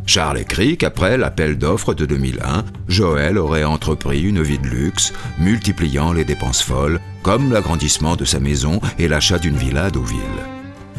[0.05, 6.13] Charles écrit qu'après l'appel d'offres de 2001, Joël aurait entrepris une vie de luxe, multipliant
[6.13, 10.19] les dépenses folles, comme l'agrandissement de sa maison et l'achat d'une villa à Deauville.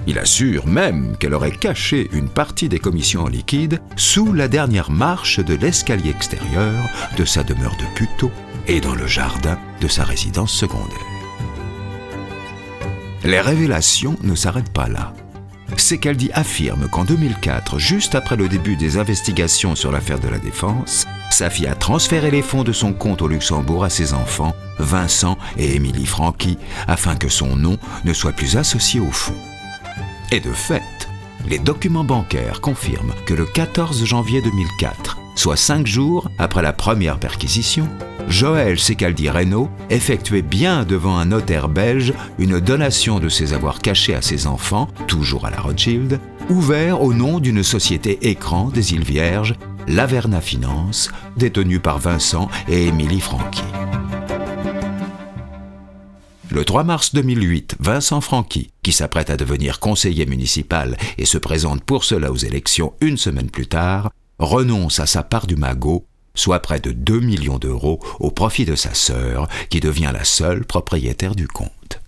[0.06, 4.92] Il assure même qu'elle aurait caché une partie des commissions en liquide sous la dernière
[4.92, 8.32] marche de l'escalier extérieur de sa demeure de Puteaux
[8.68, 10.98] et dans le jardin de sa résidence secondaire.
[13.24, 15.14] Les révélations ne s'arrêtent pas là.
[15.78, 21.06] Secaldi affirme qu'en 2004, juste après le début des investigations sur l'affaire de la Défense,
[21.32, 25.38] sa fille a transféré les fonds de son compte au Luxembourg à ses enfants, Vincent
[25.58, 29.34] et Émilie Franqui, afin que son nom ne soit plus associé au fonds.
[30.34, 30.82] Et de fait,
[31.48, 37.20] les documents bancaires confirment que le 14 janvier 2004, soit cinq jours après la première
[37.20, 37.88] perquisition,
[38.28, 44.16] Joël Secaldi Reynaud effectuait bien devant un notaire belge une donation de ses avoirs cachés
[44.16, 46.20] à ses enfants, toujours à la Rothschild,
[46.50, 49.54] ouvert au nom d'une société écran des îles Vierges,
[49.88, 53.62] Laverna Finance, détenue par Vincent et Émilie Franqui.
[56.54, 61.84] Le 3 mars 2008, Vincent Franqui, qui s'apprête à devenir conseiller municipal et se présente
[61.84, 66.60] pour cela aux élections une semaine plus tard, renonce à sa part du magot, soit
[66.60, 71.34] près de 2 millions d'euros au profit de sa sœur, qui devient la seule propriétaire
[71.34, 72.02] du compte.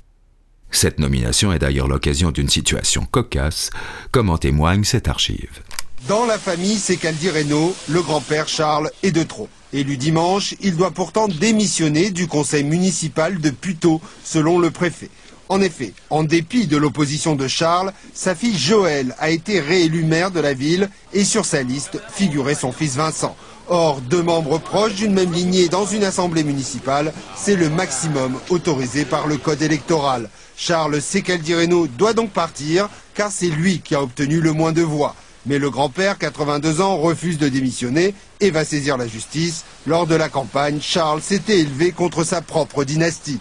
[0.70, 3.72] Cette nomination est d'ailleurs l'occasion d'une situation cocasse,
[4.12, 5.64] comme en témoigne cette archive.
[6.08, 9.50] Dans la famille, c'est Caldi Reynaud, le grand-père Charles est de trop.
[9.76, 15.10] Élu dimanche, il doit pourtant démissionner du conseil municipal de Puteaux, selon le préfet.
[15.50, 20.32] En effet, en dépit de l'opposition de Charles, sa fille Joëlle a été réélue maire
[20.32, 23.36] de la ville et sur sa liste figurait son fils Vincent.
[23.68, 29.04] Or, deux membres proches d'une même lignée dans une assemblée municipale, c'est le maximum autorisé
[29.04, 30.30] par le code électoral.
[30.56, 35.16] Charles Secaldireno doit donc partir, car c'est lui qui a obtenu le moins de voix.
[35.48, 39.64] Mais le grand-père, 82 ans, refuse de démissionner et va saisir la justice.
[39.88, 43.40] Lors de la campagne, Charles s'était élevé contre sa propre dynastie.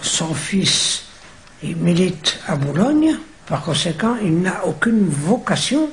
[0.00, 1.04] Son fils,
[1.62, 3.16] il milite à Boulogne.
[3.46, 5.90] Par conséquent, il n'a aucune vocation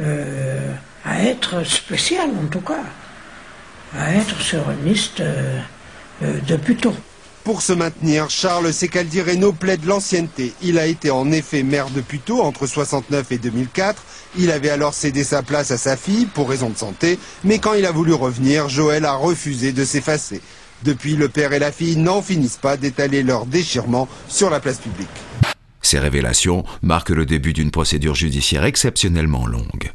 [0.00, 0.72] euh,
[1.04, 2.82] à être spécial, en tout cas,
[3.96, 5.60] à être séréniste euh,
[6.22, 6.94] euh, de Puteaux.
[7.44, 10.54] Pour se maintenir, Charles Secaldi Reynaud plaide l'ancienneté.
[10.62, 14.02] Il a été en effet maire de Puteaux entre 69 et 2004.
[14.36, 17.74] Il avait alors cédé sa place à sa fille pour raison de santé, mais quand
[17.74, 20.40] il a voulu revenir, Joël a refusé de s'effacer.
[20.82, 24.78] Depuis, le père et la fille n'en finissent pas d'étaler leur déchirement sur la place
[24.78, 25.08] publique.
[25.82, 29.92] Ces révélations marquent le début d'une procédure judiciaire exceptionnellement longue.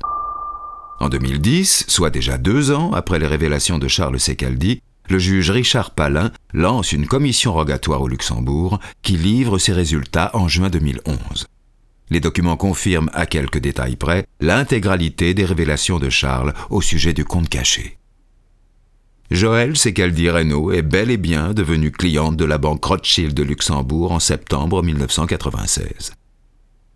[1.00, 5.92] En 2010, soit déjà deux ans après les révélations de Charles Secaldi, le juge Richard
[5.92, 11.48] Palin lance une commission rogatoire au Luxembourg qui livre ses résultats en juin 2011.
[12.12, 17.26] Les documents confirment à quelques détails près l'intégralité des révélations de Charles au sujet du
[17.26, 17.98] compte caché.
[19.32, 24.12] Joël Secaldi Reynaud est bel et bien devenue cliente de la banque Rothschild de Luxembourg
[24.12, 26.14] en septembre 1996.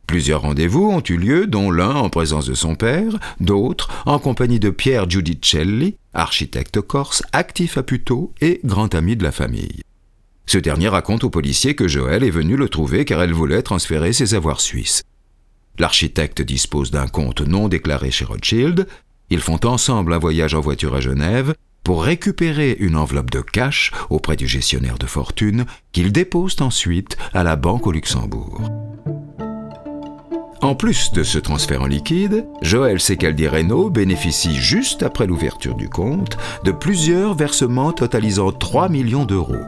[0.07, 4.59] Plusieurs rendez-vous ont eu lieu, dont l'un en présence de son père, d'autres en compagnie
[4.59, 9.81] de Pierre Giudicelli, architecte corse, actif à Puteaux et grand ami de la famille.
[10.45, 14.13] Ce dernier raconte aux policiers que Joël est venu le trouver car elle voulait transférer
[14.13, 15.03] ses avoirs suisses.
[15.79, 18.87] L'architecte dispose d'un compte non déclaré chez Rothschild.
[19.29, 23.91] Ils font ensemble un voyage en voiture à Genève pour récupérer une enveloppe de cash
[24.09, 28.61] auprès du gestionnaire de fortune qu'ils déposent ensuite à la banque au Luxembourg.
[30.61, 35.89] En plus de ce transfert en liquide, Joël Secaldi Reynaud bénéficie juste après l'ouverture du
[35.89, 39.65] compte de plusieurs versements totalisant 3 millions d'euros.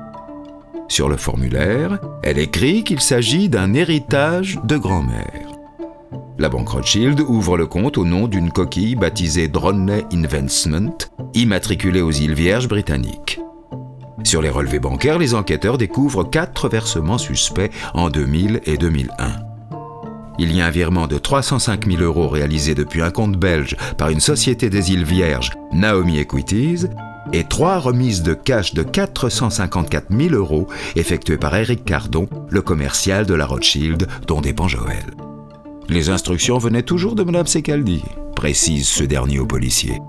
[0.88, 5.52] Sur le formulaire, elle écrit qu'il s'agit d'un héritage de grand-mère.
[6.38, 10.98] La banque Rothschild ouvre le compte au nom d'une coquille baptisée Dronley Investment,
[11.34, 13.40] immatriculée aux îles Vierges britanniques.
[14.24, 19.46] Sur les relevés bancaires, les enquêteurs découvrent quatre versements suspects en 2000 et 2001.
[20.38, 24.10] Il y a un virement de 305 000 euros réalisé depuis un compte belge par
[24.10, 26.88] une société des îles Vierges, Naomi Equities,
[27.34, 33.26] et trois remises de cash de 454 000 euros effectuées par Eric Cardon, le commercial
[33.26, 35.06] de la Rothschild dont dépend Joël.
[35.90, 38.04] Les instructions venaient toujours de Mme Secaldi,
[38.36, 40.00] précise ce dernier au policier.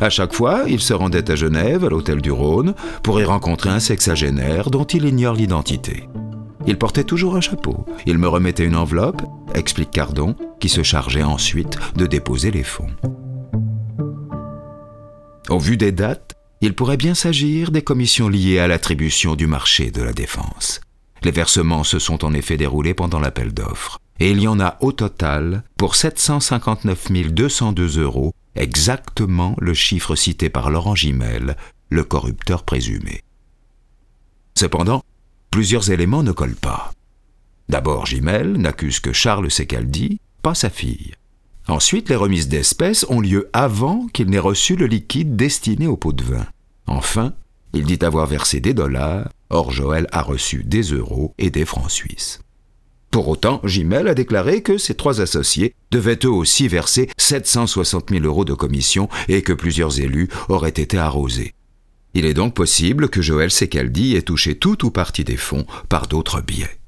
[0.00, 3.70] À chaque fois, il se rendait à Genève, à l'hôtel du Rhône, pour y rencontrer
[3.70, 6.08] un sexagénaire dont il ignore l'identité.
[6.66, 7.84] Il portait toujours un chapeau.
[8.06, 9.22] Il me remettait une enveloppe,
[9.54, 12.90] explique Cardon, qui se chargeait ensuite de déposer les fonds.
[15.48, 19.90] Au vu des dates, il pourrait bien s'agir des commissions liées à l'attribution du marché
[19.90, 20.80] de la défense.
[21.24, 24.76] Les versements se sont en effet déroulés pendant l'appel d'offres, et il y en a
[24.80, 31.56] au total pour 759 202 euros, exactement le chiffre cité par Laurent Gimel,
[31.88, 33.22] le corrupteur présumé.
[34.56, 35.02] Cependant,
[35.50, 36.92] plusieurs éléments ne collent pas.
[37.68, 41.14] D'abord, Gimel n'accuse que Charles Secaldi, pas sa fille.
[41.68, 46.12] Ensuite, les remises d'espèces ont lieu avant qu'il n'ait reçu le liquide destiné au pot
[46.12, 46.46] de vin.
[46.86, 47.34] Enfin,
[47.72, 51.90] il dit avoir versé des dollars, or Joël a reçu des euros et des francs
[51.90, 52.40] suisses.
[53.10, 58.24] Pour autant, Gimel a déclaré que ses trois associés devaient eux aussi verser 760 000
[58.24, 61.52] euros de commission et que plusieurs élus auraient été arrosés.
[62.14, 66.08] Il est donc possible que Joël Secaldi ait touché tout ou partie des fonds par
[66.08, 66.78] d'autres biais.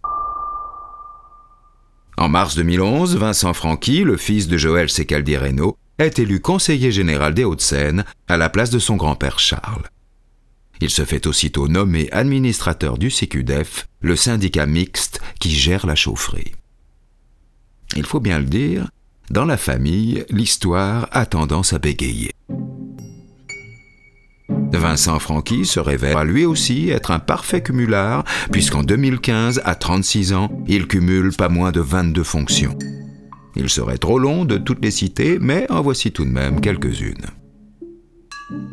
[2.16, 7.34] En mars 2011, Vincent Franqui, le fils de Joël Secaldi Reynaud, est élu conseiller général
[7.34, 9.88] des Hauts-de-Seine à la place de son grand-père Charles.
[10.80, 16.52] Il se fait aussitôt nommer administrateur du CQDF, le syndicat mixte qui gère la chaufferie.
[17.96, 18.88] Il faut bien le dire,
[19.30, 22.32] dans la famille, l'histoire a tendance à bégayer.
[24.76, 30.50] Vincent Franqui se révèle lui aussi être un parfait cumulard, puisqu'en 2015, à 36 ans,
[30.66, 32.76] il cumule pas moins de 22 fonctions.
[33.56, 37.26] Il serait trop long de toutes les citer, mais en voici tout de même quelques-unes.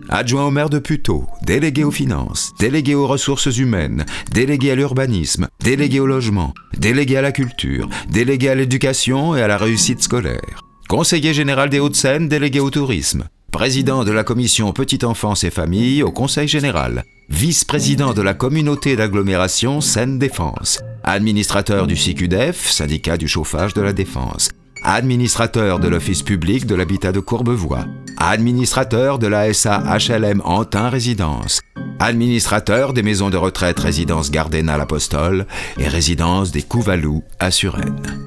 [0.09, 5.47] Adjoint au maire de Puteaux, délégué aux finances, délégué aux ressources humaines, délégué à l'urbanisme,
[5.63, 10.63] délégué au logement, délégué à la culture, délégué à l'éducation et à la réussite scolaire,
[10.89, 16.03] conseiller général des Hauts-de-Seine, délégué au tourisme, président de la commission Petite Enfance et Famille
[16.03, 23.73] au Conseil général, vice-président de la communauté d'agglomération Seine-Défense, administrateur du CQDF, syndicat du chauffage
[23.73, 24.49] de la défense,
[24.83, 27.85] administrateur de l'Office public de l'habitat de Courbevoie,
[28.17, 31.61] administrateur de la SA HLM Antin Résidence,
[31.99, 35.45] administrateur des maisons de retraite Résidence Gardena l'Apostole
[35.77, 38.17] et Résidence des Couvalous à Suresnes.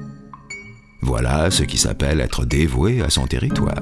[1.01, 3.81] Voilà ce qui s'appelle être dévoué à son territoire.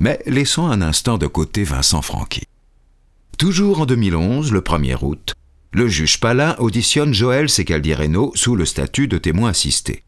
[0.00, 2.44] Mais laissons un instant de côté Vincent Franqui.
[3.36, 5.34] Toujours en 2011, le 1er août,
[5.72, 10.02] le juge Palin auditionne Joël Secaldi-Reynaud sous le statut de témoin assisté.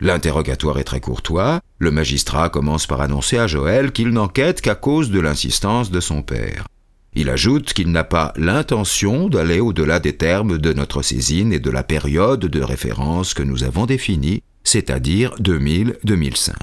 [0.00, 5.10] L'interrogatoire est très courtois, le magistrat commence par annoncer à Joël qu'il n'enquête qu'à cause
[5.10, 6.66] de l'insistance de son père.
[7.14, 11.70] Il ajoute qu'il n'a pas l'intention d'aller au-delà des termes de notre saisine et de
[11.70, 16.54] la période de référence que nous avons définie, c'est-à-dire 2000-2005.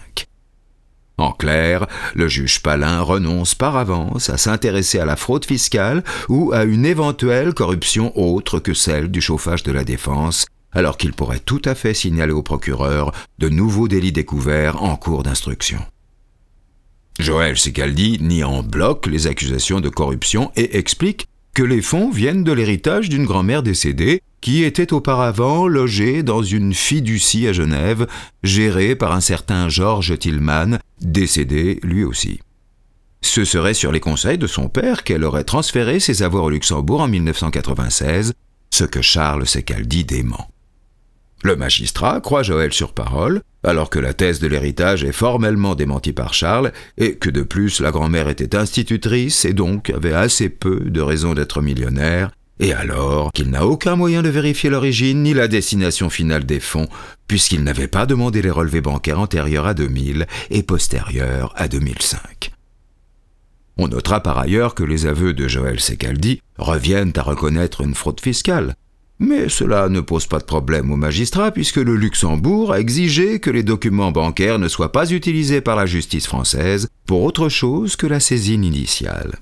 [1.18, 6.52] En clair, le juge Palin renonce par avance à s'intéresser à la fraude fiscale ou
[6.52, 11.40] à une éventuelle corruption autre que celle du chauffage de la défense, alors qu'il pourrait
[11.40, 15.80] tout à fait signaler au procureur de nouveaux délits découverts en cours d'instruction.
[17.18, 22.44] Joël Sicaldi nie en bloc les accusations de corruption et explique que les fonds viennent
[22.44, 28.06] de l'héritage d'une grand-mère décédée qui était auparavant logée dans une fiducie à Genève,
[28.44, 32.42] gérée par un certain Georges Tillman, décédé lui aussi.
[33.22, 37.02] Ce serait sur les conseils de son père qu'elle aurait transféré ses avoirs au Luxembourg
[37.02, 38.34] en 1996,
[38.70, 40.52] ce que Charles Secaldi dément.
[41.44, 46.14] Le magistrat croit Joël sur parole, alors que la thèse de l'héritage est formellement démentie
[46.14, 50.82] par Charles, et que de plus la grand-mère était institutrice et donc avait assez peu
[50.82, 52.30] de raisons d'être millionnaire,
[52.60, 56.88] et alors qu'il n'a aucun moyen de vérifier l'origine ni la destination finale des fonds,
[57.28, 62.52] puisqu'il n'avait pas demandé les relevés bancaires antérieurs à 2000 et postérieurs à 2005.
[63.78, 68.22] On notera par ailleurs que les aveux de Joël Secaldi reviennent à reconnaître une fraude
[68.22, 68.76] fiscale,
[69.20, 73.50] mais cela ne pose pas de problème au magistrat puisque le Luxembourg a exigé que
[73.50, 78.08] les documents bancaires ne soient pas utilisés par la justice française pour autre chose que
[78.08, 79.40] la saisine initiale.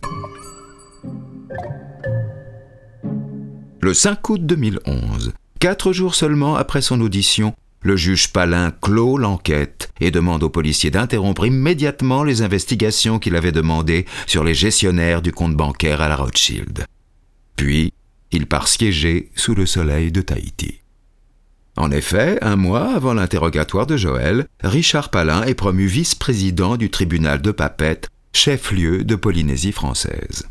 [3.84, 9.90] Le 5 août 2011, quatre jours seulement après son audition, le juge Palin clôt l'enquête
[10.00, 15.34] et demande aux policiers d'interrompre immédiatement les investigations qu'il avait demandées sur les gestionnaires du
[15.34, 16.86] compte bancaire à la Rothschild.
[17.58, 17.92] Puis,
[18.32, 20.80] il part siéger sous le soleil de Tahiti.
[21.76, 27.42] En effet, un mois avant l'interrogatoire de Joël, Richard Palin est promu vice-président du tribunal
[27.42, 30.48] de Papette, chef-lieu de Polynésie française.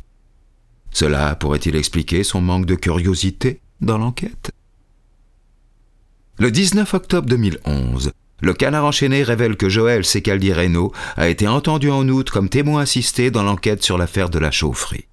[0.92, 4.52] Cela pourrait-il expliquer son manque de curiosité dans l'enquête?
[6.38, 11.90] Le 19 octobre 2011, le canard enchaîné révèle que Joël Secaldi Reynaud a été entendu
[11.90, 15.06] en août comme témoin assisté dans l'enquête sur l'affaire de la chaufferie.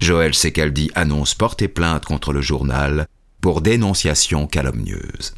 [0.00, 3.06] Joël Secaldi annonce porter plainte contre le journal
[3.40, 5.34] pour dénonciation calomnieuse.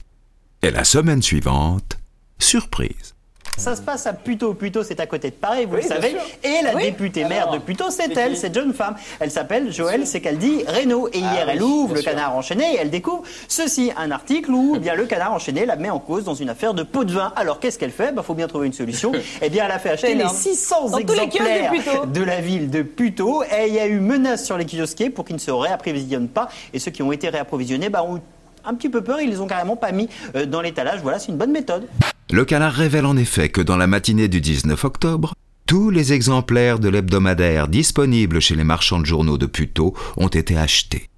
[0.63, 1.99] Et la semaine suivante,
[2.39, 3.16] surprise.
[3.57, 4.55] Ça se passe à Puteaux.
[4.55, 6.17] Puteaux, c'est à côté de Paris, vous le savez.
[6.45, 8.97] Et la députée maire de Puteaux, c'est elle, cette jeune femme.
[9.19, 11.09] Elle s'appelle Joël Secaldi Reynaud.
[11.13, 14.79] Et hier, elle ouvre le canard enchaîné et elle découvre ceci, un article où eh
[14.79, 17.33] bien, le canard enchaîné la met en cause dans une affaire de pot de vin.
[17.37, 18.09] Alors, qu'est-ce qu'elle fait?
[18.11, 19.13] Il bah, faut bien trouver une solution.
[19.43, 23.43] eh bien, elle a fait acheter les 600 exemplaires de, la ville de Puteaux.
[23.45, 26.49] Et il y a eu menace sur les kiosquiers pour qu'ils ne se réapprovisionnent pas.
[26.73, 28.21] Et ceux qui ont été réapprovisionnés bah, ont
[28.65, 31.01] un petit peu peur, ils les ont carrément pas mis euh, dans l'étalage.
[31.03, 31.87] Voilà, c'est une bonne méthode.
[32.33, 36.81] Le canard révèle en effet que dans la matinée du 19 octobre, tous les exemplaires
[36.81, 41.09] de l'hebdomadaire disponibles chez les marchands de journaux de Puteaux ont été achetés.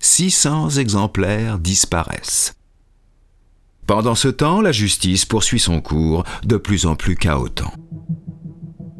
[0.00, 2.56] 600 exemplaires disparaissent.
[3.86, 7.72] Pendant ce temps, la justice poursuit son cours de plus en plus chaotant.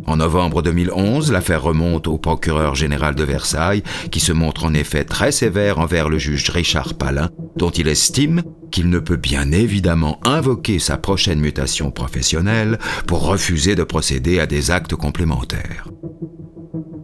[0.06, 5.04] En novembre 2011, l'affaire remonte au procureur général de Versailles, qui se montre en effet
[5.04, 10.18] très sévère envers le juge Richard Palin, dont il estime qu'il ne peut bien évidemment
[10.24, 15.88] invoquer sa prochaine mutation professionnelle pour refuser de procéder à des actes complémentaires.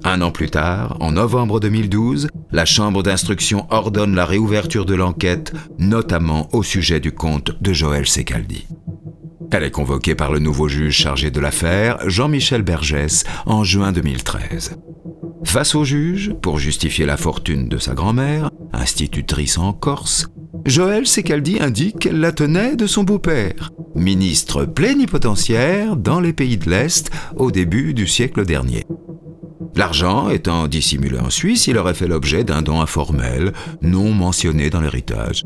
[0.05, 5.53] Un an plus tard, en novembre 2012, la Chambre d'instruction ordonne la réouverture de l'enquête,
[5.79, 8.67] notamment au sujet du compte de Joël Secaldi.
[9.53, 14.77] Elle est convoquée par le nouveau juge chargé de l'affaire, Jean-Michel Bergès, en juin 2013.
[15.45, 20.27] Face au juge, pour justifier la fortune de sa grand-mère, institutrice en Corse,
[20.65, 26.71] Joël Secaldi indique qu'elle la tenait de son beau-père, ministre plénipotentiaire dans les pays de
[26.71, 28.87] l'Est au début du siècle dernier.
[29.75, 34.81] L'argent étant dissimulé en Suisse, il aurait fait l'objet d'un don informel, non mentionné dans
[34.81, 35.45] l'héritage.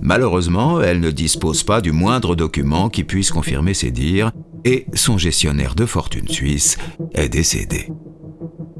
[0.00, 4.32] Malheureusement, elle ne dispose pas du moindre document qui puisse confirmer ses dires,
[4.64, 6.76] et son gestionnaire de fortune suisse
[7.14, 7.88] est décédé.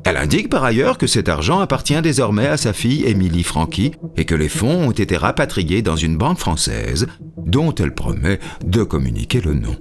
[0.05, 4.25] Elle indique par ailleurs que cet argent appartient désormais à sa fille Émilie Franqui et
[4.25, 9.41] que les fonds ont été rapatriés dans une banque française dont elle promet de communiquer
[9.41, 9.77] le nom.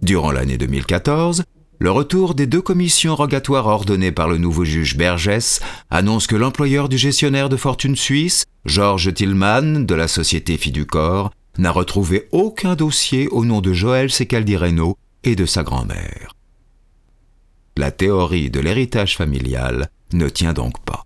[0.00, 1.44] Durant l'année 2014,
[1.78, 5.60] le retour des deux commissions rogatoires ordonnées par le nouveau juge Bergès
[5.90, 11.70] annonce que l'employeur du gestionnaire de fortune suisse, Georges Tillman, de la société Fiducor, n'a
[11.70, 16.34] retrouvé aucun dossier au nom de Joël Secaldi-Reno et de sa grand-mère.
[17.82, 21.02] La théorie de l'héritage familial ne tient donc pas.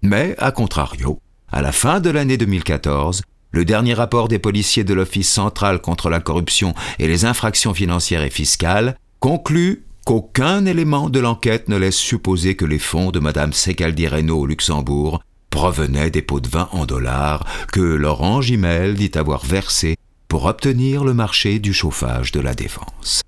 [0.00, 1.18] Mais, à contrario,
[1.50, 3.20] à la fin de l'année 2014,
[3.50, 8.22] le dernier rapport des policiers de l'Office central contre la corruption et les infractions financières
[8.22, 13.52] et fiscales conclut qu'aucun élément de l'enquête ne laisse supposer que les fonds de Mme
[13.52, 15.20] Secaldi Reno au Luxembourg
[15.50, 21.04] provenaient des pots de vin en dollars que Laurent Gimel dit avoir versés pour obtenir
[21.04, 23.22] le marché du chauffage de la défense.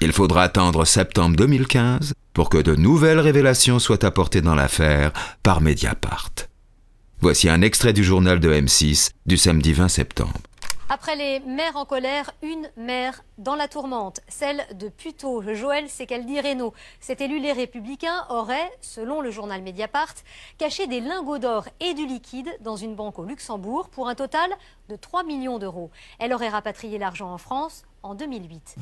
[0.00, 5.60] Il faudra attendre septembre 2015 pour que de nouvelles révélations soient apportées dans l'affaire par
[5.60, 6.30] Mediapart.
[7.20, 10.32] Voici un extrait du journal de M6 du samedi 20 septembre.
[10.90, 15.42] Après les mères en colère, une mère dans la tourmente, celle de Puteaux.
[15.54, 20.14] Joël Secaldi Reynaud, cet élu Les Républicains aurait, selon le journal Mediapart,
[20.58, 24.50] caché des lingots d'or et du liquide dans une banque au Luxembourg pour un total
[24.90, 25.90] de 3 millions d'euros.
[26.18, 28.76] Elle aurait rapatrié l'argent en France en 2008.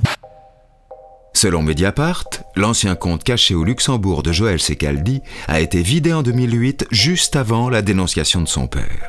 [1.35, 6.87] Selon Mediapart, l'ancien compte caché au Luxembourg de Joël Secaldi a été vidé en 2008
[6.91, 9.09] juste avant la dénonciation de son père.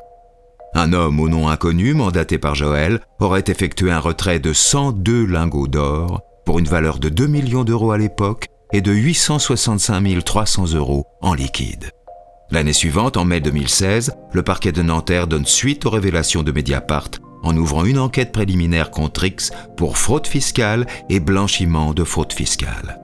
[0.74, 5.68] Un homme au nom inconnu, mandaté par Joël, aurait effectué un retrait de 102 lingots
[5.68, 11.06] d'or pour une valeur de 2 millions d'euros à l'époque et de 865 300 euros
[11.22, 11.92] en liquide.
[12.50, 17.10] L'année suivante, en mai 2016, le parquet de Nanterre donne suite aux révélations de Mediapart
[17.44, 23.00] en ouvrant une enquête préliminaire contre X pour fraude fiscale et blanchiment de fraude fiscale.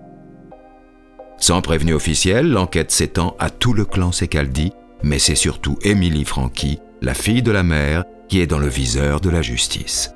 [1.38, 4.72] Sans prévenu officiel, l'enquête s'étend à tout le clan Secaldi,
[5.04, 9.22] mais c'est surtout Émilie Franqui la fille de la mère, qui est dans le viseur
[9.22, 10.12] de la justice.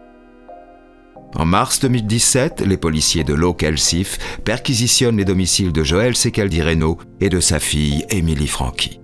[1.36, 7.30] En mars 2017, les policiers de l'Oc-Elsif perquisitionnent les domiciles de Joël Secaldi Reno et
[7.30, 9.00] de sa fille Émilie Franqui.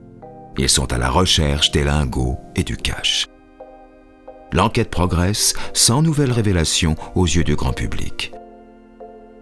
[0.57, 3.25] Ils sont à la recherche des lingots et du cash.
[4.51, 8.31] L'enquête progresse sans nouvelles révélations aux yeux du grand public.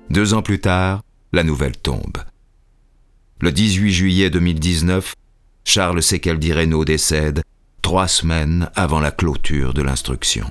[0.10, 1.02] Deux ans plus tard,
[1.34, 2.18] la nouvelle tombe.
[3.40, 5.14] Le 18 juillet 2019,
[5.64, 7.44] Charles Secaldi Reno décède
[7.82, 10.50] trois semaines avant la clôture de l'instruction.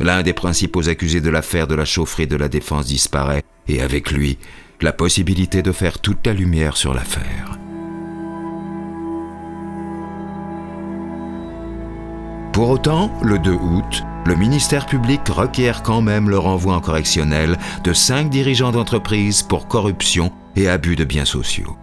[0.00, 4.10] L'un des principaux accusés de l'affaire de la chaufferie de la défense disparaît, et avec
[4.10, 4.38] lui,
[4.80, 7.61] la possibilité de faire toute la lumière sur l'affaire.
[12.52, 17.58] Pour autant, le 2 août, le ministère public requiert quand même le renvoi en correctionnel
[17.82, 21.78] de cinq dirigeants d'entreprise pour corruption et abus de biens sociaux.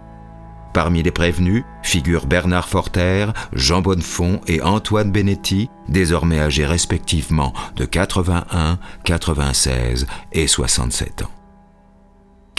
[0.72, 7.84] Parmi les prévenus figurent Bernard Forter, Jean Bonnefond et Antoine Benetti, désormais âgés respectivement de
[7.84, 11.39] 81, 96 et 67 ans.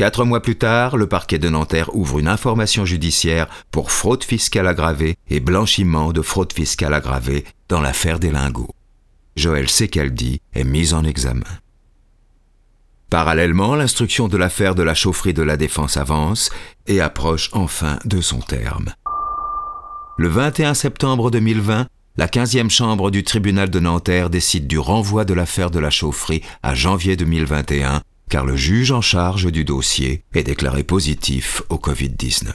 [0.01, 4.65] Quatre mois plus tard, le parquet de Nanterre ouvre une information judiciaire pour fraude fiscale
[4.65, 8.73] aggravée et blanchiment de fraude fiscale aggravée dans l'affaire des lingots.
[9.35, 11.45] Joël Secaldi est mis en examen.
[13.11, 16.49] Parallèlement, l'instruction de l'affaire de la chaufferie de la Défense avance
[16.87, 18.95] et approche enfin de son terme.
[20.17, 21.85] Le 21 septembre 2020,
[22.17, 26.41] la 15e chambre du tribunal de Nanterre décide du renvoi de l'affaire de la chaufferie
[26.63, 28.01] à janvier 2021,
[28.31, 32.53] car le juge en charge du dossier est déclaré positif au Covid-19.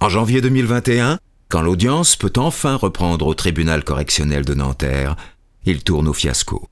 [0.00, 1.18] En janvier 2021,
[1.50, 5.16] quand l'audience peut enfin reprendre au tribunal correctionnel de Nanterre,
[5.66, 6.66] il tourne au fiasco.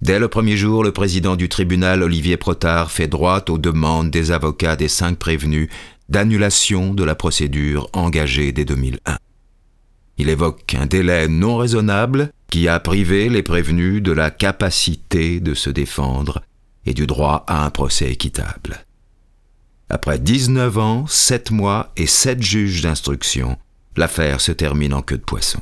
[0.00, 4.32] Dès le premier jour, le président du tribunal, Olivier Protard, fait droit aux demandes des
[4.32, 5.68] avocats des cinq prévenus
[6.08, 9.18] d'annulation de la procédure engagée dès 2001.
[10.18, 15.54] Il évoque un délai non raisonnable qui a privé les prévenus de la capacité de
[15.54, 16.42] se défendre
[16.86, 18.84] et du droit à un procès équitable.
[19.88, 23.58] Après 19 ans, 7 mois et 7 juges d'instruction,
[23.96, 25.60] l'affaire se termine en queue de poisson.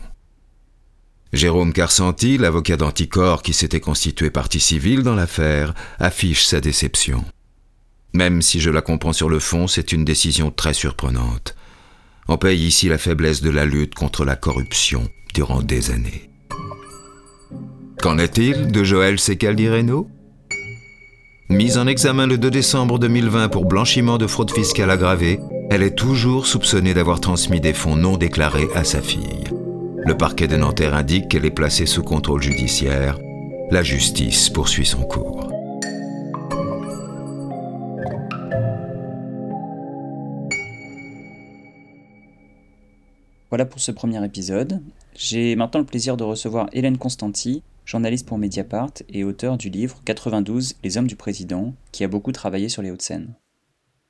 [1.33, 7.25] Jérôme Carsanti, l'avocat d'Anticor qui s'était constitué partie civile dans l'affaire, affiche sa déception.
[8.15, 11.55] Même si je la comprends sur le fond, c'est une décision très surprenante.
[12.29, 16.31] On paye ici la faiblesse de la lutte contre la corruption durant des années.
[18.01, 20.09] Qu'en est-il de Joël Secaldi-Reno
[21.51, 25.99] Mise en examen le 2 décembre 2020 pour blanchiment de fraude fiscale aggravée, elle est
[25.99, 29.43] toujours soupçonnée d'avoir transmis des fonds non déclarés à sa fille.
[29.97, 33.19] Le parquet de Nanterre indique qu'elle est placée sous contrôle judiciaire.
[33.73, 35.51] La justice poursuit son cours.
[43.49, 44.81] Voilà pour ce premier épisode.
[45.17, 50.01] J'ai maintenant le plaisir de recevoir Hélène Constanti, journaliste pour Mediapart et auteur du livre
[50.05, 53.35] 92 Les hommes du président, qui a beaucoup travaillé sur les Hauts-de-Seine.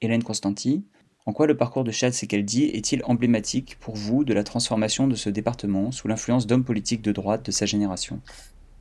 [0.03, 0.85] Hélène Constanti,
[1.24, 5.14] en quoi le parcours de Charles Sekeldi est-il emblématique pour vous de la transformation de
[5.14, 8.20] ce département sous l'influence d'hommes politiques de droite de sa génération?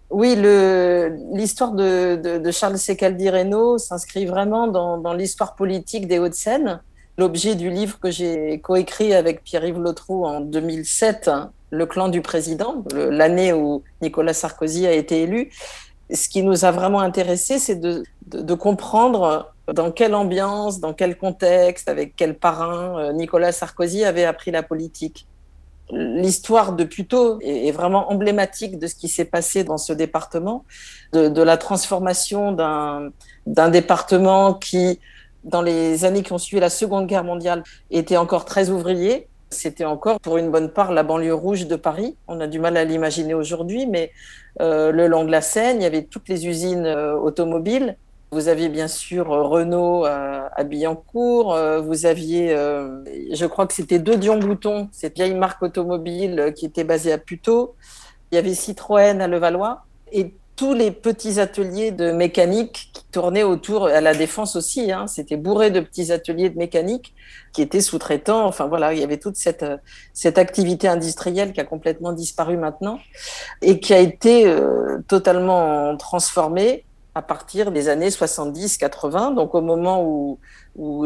[0.10, 6.82] Oui, l'histoire de, Charles Secaldi Reynaud s'inscrit vraiment dans, l'histoire politique des Hauts-de-Seine.
[7.18, 11.30] L'objet du livre que j'ai coécrit avec Pierre-Yves Lotrou en 2007,
[11.72, 15.52] le clan du président, l'année où Nicolas Sarkozy a été élu.
[16.12, 18.04] Ce qui nous a vraiment intéressé, c'est de,
[18.56, 24.50] comprendre dans quelle ambiance, dans quel contexte, avec quel parrain euh, Nicolas Sarkozy avait appris
[24.50, 25.28] la politique.
[25.92, 30.64] L'histoire de Puteaux est vraiment emblématique de ce qui s'est passé dans ce département,
[31.14, 35.00] de la transformation d'un département qui,
[35.44, 39.86] dans les années qui ont suivi la Seconde Guerre mondiale, était encore très ouvrier, c'était
[39.86, 42.16] encore pour une bonne part la banlieue rouge de Paris.
[42.28, 44.12] On a du mal à l'imaginer aujourd'hui, mais
[44.62, 47.97] euh, le long de la Seine, il y avait toutes les usines euh, automobiles.
[48.32, 51.58] Vous aviez bien sûr euh, Renault à, Billancourt.
[51.82, 56.84] Vous aviez, je crois que c'était deux Dion Bouton, cette vieille marque automobile qui était
[56.84, 57.76] basée à Puteaux.
[58.32, 59.86] Il y avait Citroën à Levallois.
[60.60, 65.38] Tous les petits ateliers de mécanique qui tournaient autour, à la défense aussi, hein, c'était
[65.38, 67.16] bourré de petits ateliers de mécanique
[67.53, 68.45] qui étaient sous-traitants.
[68.45, 69.66] Enfin voilà, il y avait toute cette,
[70.12, 72.99] cette activité industrielle qui a complètement disparu maintenant
[73.62, 76.84] et qui a été euh, totalement transformée
[77.16, 80.39] à partir des années 70-80, donc au moment où,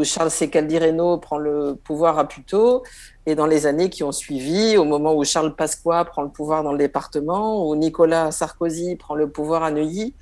[0.04, 2.84] Charles Secaldi Reynaud prend le pouvoir à Puteaux,
[3.26, 6.62] et dans les années qui ont suivi, au moment où Charles Pasqua prend le pouvoir
[6.62, 10.14] dans le département, où Nicolas Sarkozy prend le pouvoir à Neuilly,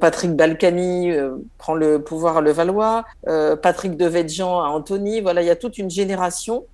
[0.00, 5.46] Patrick Balkany euh, prend le pouvoir à Levallois, euh, Patrick Devedjian à Antony, voilà, il
[5.46, 6.66] y a toute une génération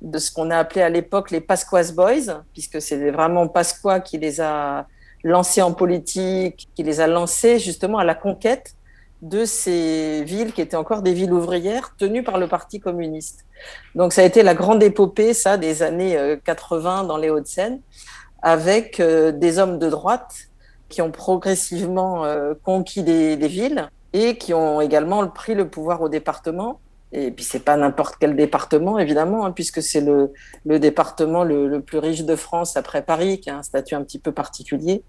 [0.00, 4.18] de ce qu'on a appelé à l'époque les Pasquas Boys, puisque c'est vraiment Pasqua qui
[4.18, 4.86] les a
[5.22, 8.74] lancés en politique, qui les a lancés justement à la conquête
[9.22, 13.44] de ces villes qui étaient encore des villes ouvrières tenues par le Parti communiste.
[13.94, 17.80] Donc ça a été la grande épopée, ça, des années 80 euh, dans les Hauts-de-Seine,
[18.42, 20.48] avec euh, des hommes de droite
[20.88, 26.08] qui ont progressivement euh, conquis des, villes et qui ont également pris le pouvoir au
[26.08, 26.80] département.
[27.12, 30.32] Et puis c'est pas n'importe quel département évidemment, hein, puisque c'est le,
[30.78, 34.32] département le, plus riche de France après Paris, qui a un statut un petit peu
[34.32, 35.02] particulier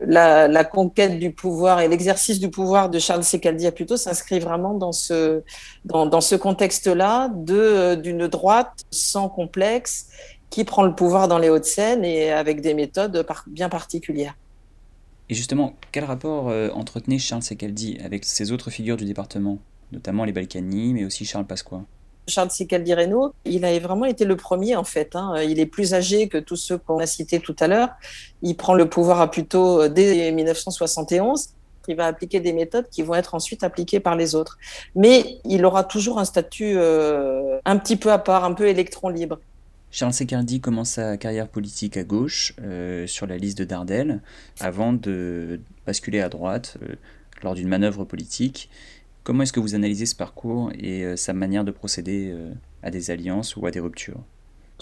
[0.00, 4.92] la, conquête du pouvoir et l'exercice du pouvoir de Charles Secaldi plutôt s'inscrit vraiment dans
[4.92, 5.42] ce,
[5.84, 10.08] dans ce contexte-là de, d'une droite sans complexe
[10.50, 14.36] qui prend le pouvoir dans les Hauts-de-Seine et avec des méthodes bien particulières.
[15.28, 19.58] Et justement, quel rapport euh, entretenait Charles Secaldi avec ces autres figures du département,
[19.92, 21.82] notamment les Balkany, mais aussi Charles Pasqua
[22.26, 25.14] Charles Sicaldi Reynaud, il a vraiment été le premier en fait.
[25.14, 25.42] Hein.
[25.42, 27.90] Il est plus âgé que tous ceux qu'on a cités tout à l'heure.
[28.40, 31.50] Il prend le pouvoir à plutôt euh, dès 1971.
[31.86, 34.58] Il va appliquer des méthodes qui vont être ensuite appliquées par les autres.
[34.94, 39.10] Mais il aura toujours un statut euh, un petit peu à part, un peu électron
[39.10, 39.38] libre.
[39.94, 44.22] Charles Secardi commence sa carrière politique à gauche, euh, sur la liste de Dardel,
[44.58, 46.96] avant de basculer à droite euh,
[47.44, 48.70] lors d'une manœuvre politique.
[49.24, 52.52] Comment est-ce que vous analysez ce parcours et euh, sa manière de procéder euh,
[52.82, 54.20] à des alliances ou à des ruptures?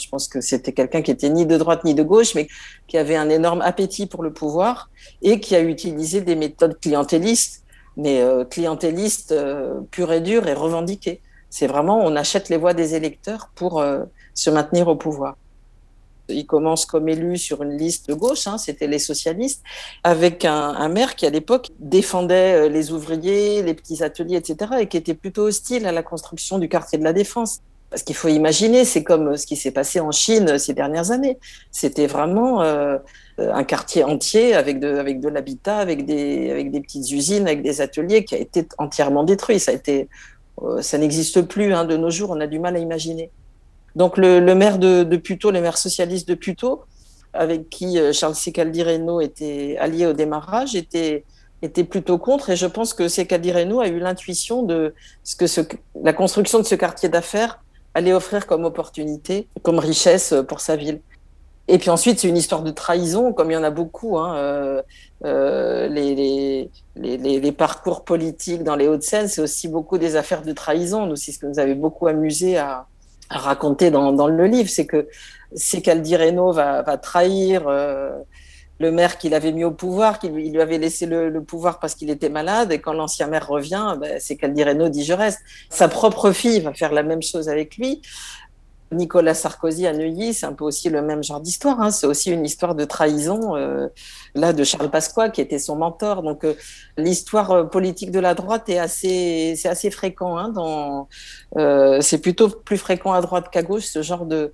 [0.00, 2.48] Je pense que c'était quelqu'un qui était ni de droite ni de gauche, mais
[2.88, 4.90] qui avait un énorme appétit pour le pouvoir
[5.22, 7.62] et qui a utilisé des méthodes clientélistes,
[7.96, 9.32] mais euh, clientélistes
[9.92, 11.20] pures et dures et revendiquées.
[11.48, 13.84] C'est vraiment, on achète les voix des électeurs pour
[14.34, 15.36] se maintenir au pouvoir.
[16.28, 19.62] Il commence comme élu sur une liste de gauche, hein, c'était les socialistes,
[20.04, 24.86] avec un, maire qui à l'époque défendait euh, les ouvriers, les petits ateliers, etc., et
[24.86, 27.60] qui était plutôt hostile à la construction du quartier de la Défense.
[27.90, 31.38] Parce qu'il faut imaginer, c'est comme ce qui s'est passé en Chine ces dernières années.
[31.70, 32.96] C'était vraiment euh,
[33.38, 37.60] un quartier entier avec de, avec de l'habitat, avec des, avec des petites usines, avec
[37.62, 39.60] des ateliers qui a été entièrement détruit.
[39.60, 39.72] Ça,
[40.62, 43.30] euh, ça n'existe plus hein, de nos jours, on a du mal à imaginer.
[43.96, 46.84] Donc le, maire de, de Puteaux, le maire socialiste de Puteaux,
[47.34, 51.24] avec qui euh, Charles Secaldi Reynaud était allié au démarrage, était,
[51.62, 52.50] était plutôt contre.
[52.50, 56.64] Et je pense que Secaldi Reynaud a eu l'intuition de ce que la construction de
[56.64, 57.62] ce quartier d'affaires
[57.94, 61.00] allait offrir comme opportunité, comme richesse pour sa ville.
[61.68, 64.18] Et puis ensuite, c'est une histoire de trahison, comme il y en a beaucoup.
[64.18, 64.82] Hein, euh,
[65.24, 71.14] euh, les, parcours politiques dans les Hauts-de-Seine, c'est aussi beaucoup des affaires de trahison.
[71.14, 72.86] C'est ce que nous avait beaucoup amusé à,
[73.32, 75.08] à raconter dans, dans, le livre, c'est que
[75.54, 78.10] c'est qu'Aldi Reynaud va, va trahir euh,
[78.78, 81.94] le maire qu'il avait mis au pouvoir, qu'il lui avait laissé le, le pouvoir parce
[81.94, 85.40] qu'il était malade, et quand l'ancien maire revient, ben, c'est qu'Aldi Reynaud dit je reste.
[85.70, 88.02] Sa propre fille va faire la même chose avec lui.
[88.92, 91.80] Nicolas Sarkozy à Neuilly, c'est un peu aussi le même genre d'histoire.
[91.80, 91.90] Hein.
[91.90, 93.88] C'est aussi une histoire de trahison, euh,
[94.34, 96.22] là, de Charles Pasqua, qui était son mentor.
[96.22, 96.54] Donc, euh,
[96.96, 100.36] l'histoire politique de la droite est assez, c'est assez fréquent.
[100.38, 100.52] Hein,
[101.56, 104.52] euh, c'est plutôt plus fréquent à droite qu'à gauche, ce genre de,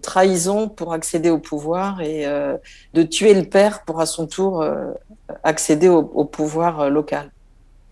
[0.00, 2.56] trahison pour accéder au pouvoir et euh,
[2.94, 4.92] de tuer le père pour à son tour euh,
[5.42, 7.30] accéder au pouvoir local.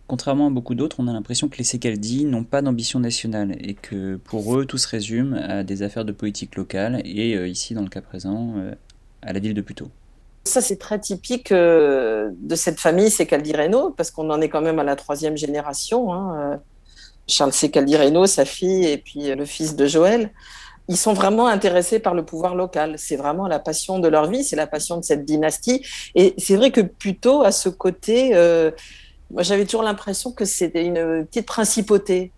[0.06, 3.72] Contrairement à beaucoup d'autres, on a l'impression que les Secaldi n'ont pas d'ambition nationale et
[3.72, 7.72] que pour eux tout se résume à des affaires de politique locale et euh, ici
[7.72, 8.74] dans le cas présent euh,
[9.22, 9.88] à la ville de Puteaux.
[10.44, 14.60] Ça c'est très typique euh, de cette famille Secaldi Reynaud parce qu'on en est quand
[14.60, 16.12] même à la troisième génération.
[16.12, 16.60] Hein,
[17.26, 20.32] Charles Secaldi Reynaud, sa fille et puis le fils de Joël.
[20.88, 22.96] Ils sont vraiment intéressés par le pouvoir local.
[22.98, 25.82] C'est vraiment la passion de leur vie, c'est la passion de cette dynastie.
[26.14, 28.34] Et c'est vrai que Puteaux a ce côté
[29.34, 32.30] moi, j'avais toujours l'impression que c'était une petite principauté.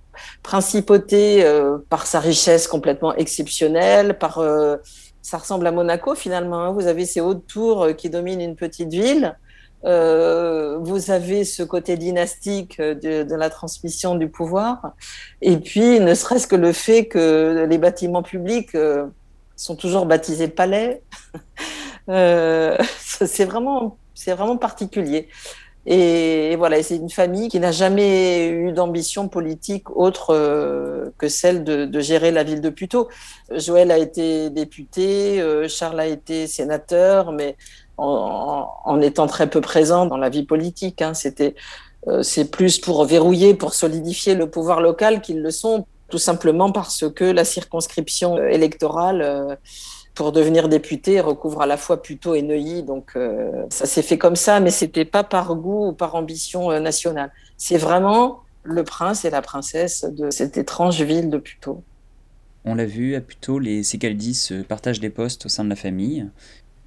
[0.43, 4.77] Principauté euh, par sa richesse complètement exceptionnelle, par euh,
[5.21, 6.61] ça ressemble à Monaco finalement.
[6.61, 6.73] Hein.
[6.73, 9.37] Vous avez ces hautes tours euh, qui dominent une petite ville.
[9.85, 14.95] Vous avez ce côté dynastique de, la transmission du pouvoir.
[15.43, 18.77] Et puis, ne serait-ce que le fait que les bâtiments publics
[19.55, 21.03] sont toujours baptisés palais.
[22.09, 25.29] c'est vraiment, c'est vraiment particulier.
[25.89, 31.62] Et voilà, c'est une famille qui n'a jamais eu d'ambition politique autre euh, que celle
[31.62, 33.09] de, gérer la ville de Puteaux.
[33.53, 37.57] Joël a été député, euh, Charles a été sénateur, mais
[37.99, 41.03] en, en, étant très peu présent dans la vie politique.
[41.03, 41.55] Hein, C'était,
[42.09, 46.72] euh, c'est plus pour verrouiller, pour solidifier le pouvoir local qu'ils le sont, tout simplement
[46.72, 49.57] parce que la circonscription électorale
[50.17, 52.83] pour devenir député recouvre à la fois Puteaux et Neuilly.
[52.83, 56.73] Donc euh, ça s'est fait comme ça, mais c'était pas par goût ou par ambition
[56.73, 57.31] euh, nationale.
[57.59, 61.85] C'est vraiment le prince et la princesse de cette étrange ville de Puteaux.
[62.64, 65.77] On l'a vu, à Puteaux, les Secaldi se partagent des postes au sein de la
[65.77, 66.27] famille.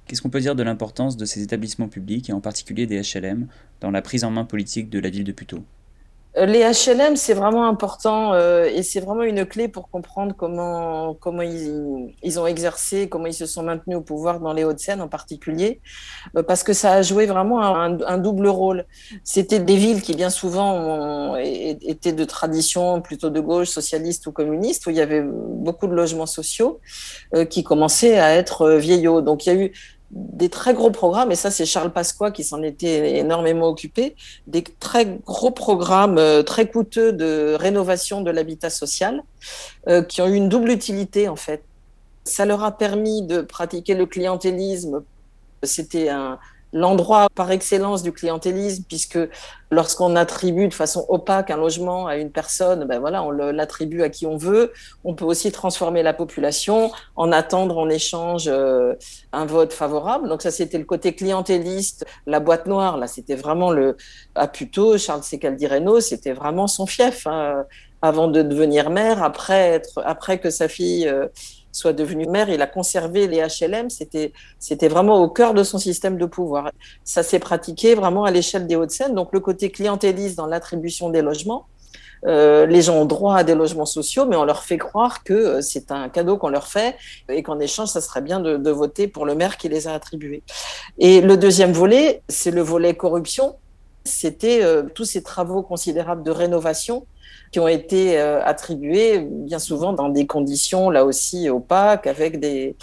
[0.06, 3.46] Qu'est-ce qu'on peut dire de l'importance de ces établissements publics, et en particulier des HLM,
[3.80, 5.64] dans la prise en main politique de la ville de Puteaux?
[6.36, 11.42] Les HLM, c'est vraiment important euh, et c'est vraiment une clé pour comprendre comment, comment
[11.42, 15.08] ils, ils, ont exercé, comment ils se sont maintenus au pouvoir dans les Hauts-de-Seine en
[15.08, 15.80] particulier,
[16.36, 18.84] euh, parce que ça a joué vraiment un, double rôle.
[19.24, 24.86] C'était des villes qui bien souvent étaient de tradition plutôt de gauche, socialiste ou communiste,
[24.86, 26.80] où il y avait beaucoup de logements sociaux
[27.34, 29.20] euh, qui commençaient à être vieillots.
[29.20, 29.72] Donc il y a eu
[30.10, 34.62] des très gros programmes, et ça c'est Charles Pasqua qui s'en était énormément occupé, des
[34.62, 39.22] très gros programmes euh, très coûteux de rénovation de l'habitat social,
[39.88, 41.62] euh, qui ont eu une double utilité en fait.
[42.24, 45.02] Ça leur a permis de pratiquer le clientélisme.
[45.62, 46.38] C'était un,
[46.72, 49.18] l'endroit par excellence du clientélisme, puisque
[49.70, 54.08] lorsqu'on attribue de façon opaque un logement à une personne, ben voilà, on l'attribue à
[54.08, 54.72] qui on veut.
[55.04, 58.94] On peut aussi transformer la population, en attendre en échange euh,
[59.32, 60.28] un vote favorable.
[60.28, 62.06] Donc ça, c'était le côté clientéliste.
[62.26, 63.96] La boîte noire, là, c'était vraiment le
[64.34, 67.26] à Puteaux, Charles Secaldi Reynaud, c'était vraiment son fief.
[67.26, 67.64] Hein,
[68.02, 71.26] avant de devenir maire, après être, après que sa fille euh,
[71.72, 73.88] soit devenu maire, il a conservé les HLM.
[73.90, 76.70] C'était, vraiment au cœur de son système de pouvoir.
[77.04, 79.14] Ça s'est pratiqué vraiment à l'échelle des Hauts-de-Seine.
[79.14, 81.66] Donc le côté clientéliste dans l'attribution des logements.
[82.26, 85.32] Euh, les gens ont droit à des logements sociaux, mais on leur fait croire que
[85.32, 86.96] euh, c'est un cadeau qu'on leur fait
[87.30, 89.94] et qu'en échange, ça serait bien de, de voter pour le maire qui les a
[89.94, 90.42] attribués.
[90.98, 93.56] Et le deuxième volet, c'est le volet corruption.
[94.04, 97.06] C'était euh, tous ces travaux considérables de rénovation
[97.50, 102.76] qui ont été euh, attribués bien souvent dans des conditions là aussi opaques avec des,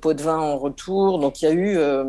[0.00, 1.18] pots de vin en retour.
[1.18, 2.04] Donc il y a eu euh,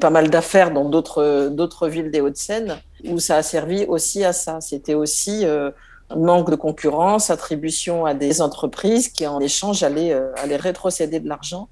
[0.00, 2.76] pas mal d'affaires dans d'autres villes des Hauts-de-Seine
[3.08, 4.60] où ça a servi aussi à ça.
[4.60, 5.70] C'était aussi euh,
[6.16, 11.68] manque de concurrence, attribution à des entreprises qui en échange allaient, euh, rétrocéder de l'argent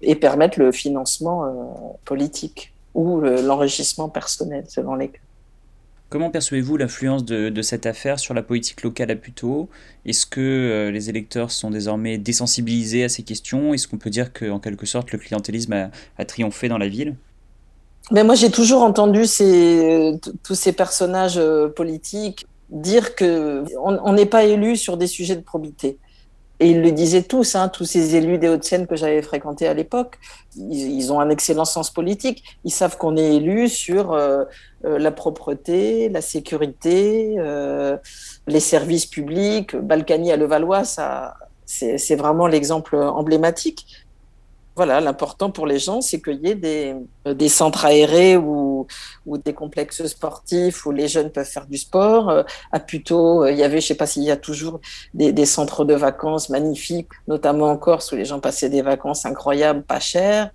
[0.00, 1.50] et permettre le financement euh,
[2.04, 5.18] politique ou l'enrichissement personnel selon les cas.
[6.12, 9.70] Comment percevez-vous l'influence de, cette affaire sur la politique locale à Puteaux?
[10.04, 13.72] Est-ce que euh, les électeurs sont désormais désensibilisés à ces questions?
[13.72, 17.16] Est-ce qu'on peut dire qu'en quelque sorte le clientélisme a, triomphé dans la ville?
[18.10, 21.40] Mais moi, j'ai toujours entendu tous ces personnages
[21.74, 25.96] politiques dire que on n'est pas élu sur des sujets de probité.
[26.62, 29.74] Et ils le disaient tous, hein, tous ces élus des Hauts-de-Seine que j'avais fréquentés à
[29.74, 30.20] l'époque,
[30.56, 32.44] ils, ont un excellent sens politique.
[32.62, 34.44] Ils savent qu'on est élu sur euh,
[34.84, 37.96] euh, la propreté, la sécurité, euh,
[38.46, 39.74] les services publics.
[39.74, 41.34] Balkany à Levallois, ça,
[41.66, 44.01] c'est vraiment l'exemple emblématique.
[44.74, 46.94] Voilà, l'important pour les gens, c'est qu'il y ait des,
[47.26, 48.86] euh, des centres aérés ou,
[49.26, 52.30] ou, des complexes sportifs où les jeunes peuvent faire du sport.
[52.30, 52.42] Euh,
[52.72, 54.80] à Puteaux, euh, il y avait, je sais pas s'il y a toujours
[55.12, 59.26] des, des, centres de vacances magnifiques, notamment en Corse où les gens passaient des vacances
[59.26, 60.50] incroyables, pas chères,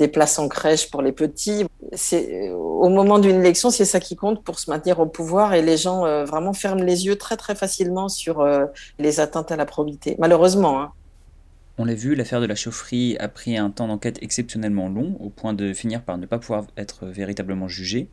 [0.00, 1.64] des places en crèche pour les petits.
[1.92, 5.62] C'est au moment d'une élection, c'est ça qui compte pour se maintenir au pouvoir et
[5.62, 8.44] les gens vraiment ferment les yeux très très facilement sur
[8.98, 10.16] les atteintes à la probité.
[10.18, 10.80] Malheureusement.
[10.80, 10.92] Hein.
[11.82, 15.30] On l'a vu, l'affaire de la chaufferie a pris un temps d'enquête exceptionnellement long, au
[15.30, 18.08] point de finir par ne pas pouvoir être véritablement jugé.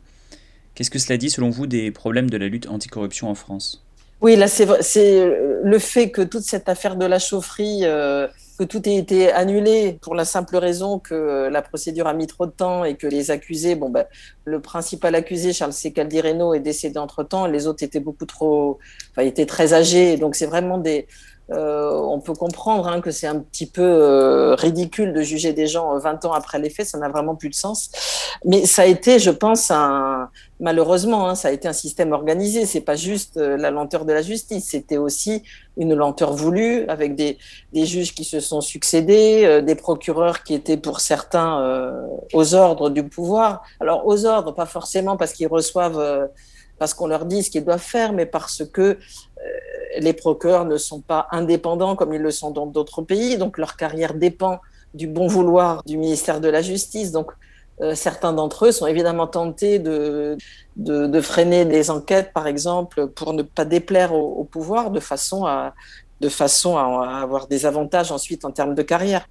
[0.74, 3.84] Qu'est-ce que cela dit, selon vous, des problèmes de la lutte anticorruption en France?
[4.22, 4.64] Oui, là, c'est
[5.62, 8.26] le fait que toute cette affaire de la chaufferie, euh,
[8.58, 12.46] que tout ait été annulé pour la simple raison que la procédure a mis trop
[12.46, 14.06] de temps et que les accusés, bon, ben,
[14.46, 15.92] le principal accusé, Charles C.
[15.92, 18.78] Caldireno, est décédé entre-temps, les autres étaient beaucoup trop,
[19.18, 21.06] étaient très âgés, donc c'est vraiment des,
[21.50, 25.66] euh, on peut comprendre hein, que c'est un petit peu euh, ridicule de juger des
[25.66, 27.90] gens 20 euh, ans après les faits, ça n'a vraiment plus de sens.
[28.44, 30.28] Mais ça a été, je pense, un,
[30.60, 32.66] malheureusement, hein, ça a été un système organisé.
[32.66, 35.42] C'est pas juste la lenteur de la justice, c'était aussi
[35.78, 37.38] une lenteur voulue avec des,
[37.72, 43.04] des, juges qui se sont succédés, des procureurs qui étaient pour certains aux ordres du
[43.04, 43.62] pouvoir.
[43.80, 46.28] Alors aux ordres, pas forcément parce qu'ils reçoivent
[46.78, 48.96] parce qu'on leur dit ce qu'ils doivent faire, mais parce que euh,
[49.98, 53.76] les procureurs ne sont pas indépendants comme ils le sont dans d'autres pays, donc leur
[53.76, 54.60] carrière dépend
[54.94, 57.12] du bon vouloir du ministère de la Justice.
[57.12, 57.30] Donc
[57.80, 60.36] euh, certains d'entre eux sont évidemment tentés de,
[60.76, 65.74] de, freiner des enquêtes, par exemple, pour ne pas déplaire au, pouvoir de façon à
[66.20, 69.28] de façon à avoir des avantages ensuite en termes de carrière.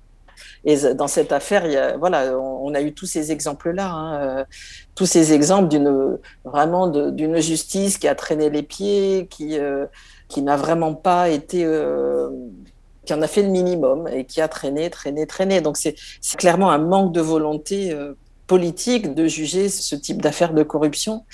[0.66, 4.22] Et dans cette affaire, il y a, voilà, on, a eu tous ces exemples-là, hein,
[4.22, 4.46] euh,
[4.96, 9.86] tous ces exemples d'une vraiment d'une justice qui a traîné les pieds, qui euh,
[10.28, 12.30] qui n'a vraiment pas été euh,
[13.06, 15.62] qui en a fait le minimum et qui a traîné, traîné, traîné.
[15.62, 15.96] Donc c'est
[16.38, 17.96] clairement un manque de volonté
[18.48, 21.26] politique de juger ce type d'affaires de corruption.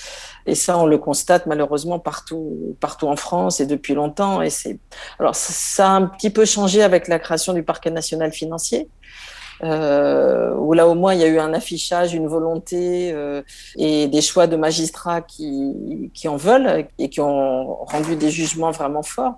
[0.46, 4.42] Et ça, on le constate malheureusement partout, partout en France et depuis longtemps.
[4.42, 4.80] Et c'est
[5.20, 8.90] alors ça a un petit peu changé avec la création du parquet national financier
[9.62, 13.42] euh, où là au moins il y a eu un affichage, une volonté euh,
[13.78, 18.72] et des choix de magistrats qui, qui en veulent et qui ont rendu des jugements
[18.72, 19.36] vraiment forts.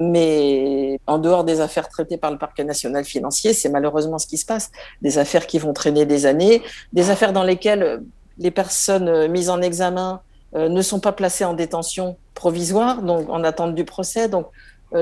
[0.00, 4.38] Mais en dehors des affaires traitées par le parquet national financier, c'est malheureusement ce qui
[4.38, 4.70] se passe.
[5.02, 6.62] Des affaires qui vont traîner des années,
[6.92, 8.02] des affaires dans lesquelles
[8.38, 10.20] les personnes mises en examen
[10.56, 14.28] euh, ne sont pas placées en détention provisoire, donc en attente du procès.
[14.28, 14.46] Donc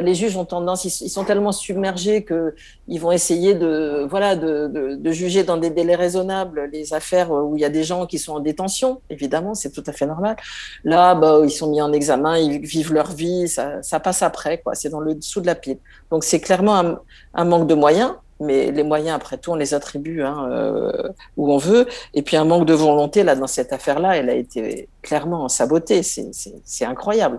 [0.00, 2.54] les juges ont tendance, ils, sont tellement submergés que
[2.88, 7.60] ils vont essayer de, voilà, de, juger dans des délais raisonnables les affaires où il
[7.60, 9.00] y a des gens qui sont en détention.
[9.10, 10.36] Évidemment, c'est tout à fait normal.
[10.84, 14.74] Là, bah, ils sont mis en examen, ils vivent leur vie, ça, passe après, quoi.
[14.74, 15.78] C'est dans le dessous de la pile.
[16.10, 16.98] Donc, c'est clairement
[17.34, 21.52] un, manque de moyens mais les moyens, après tout, on les attribue hein, euh, où
[21.52, 21.86] on veut.
[22.12, 26.02] Et puis un manque de volonté, là, dans cette affaire-là, elle a été clairement sabotée.
[26.02, 27.38] C'est incroyable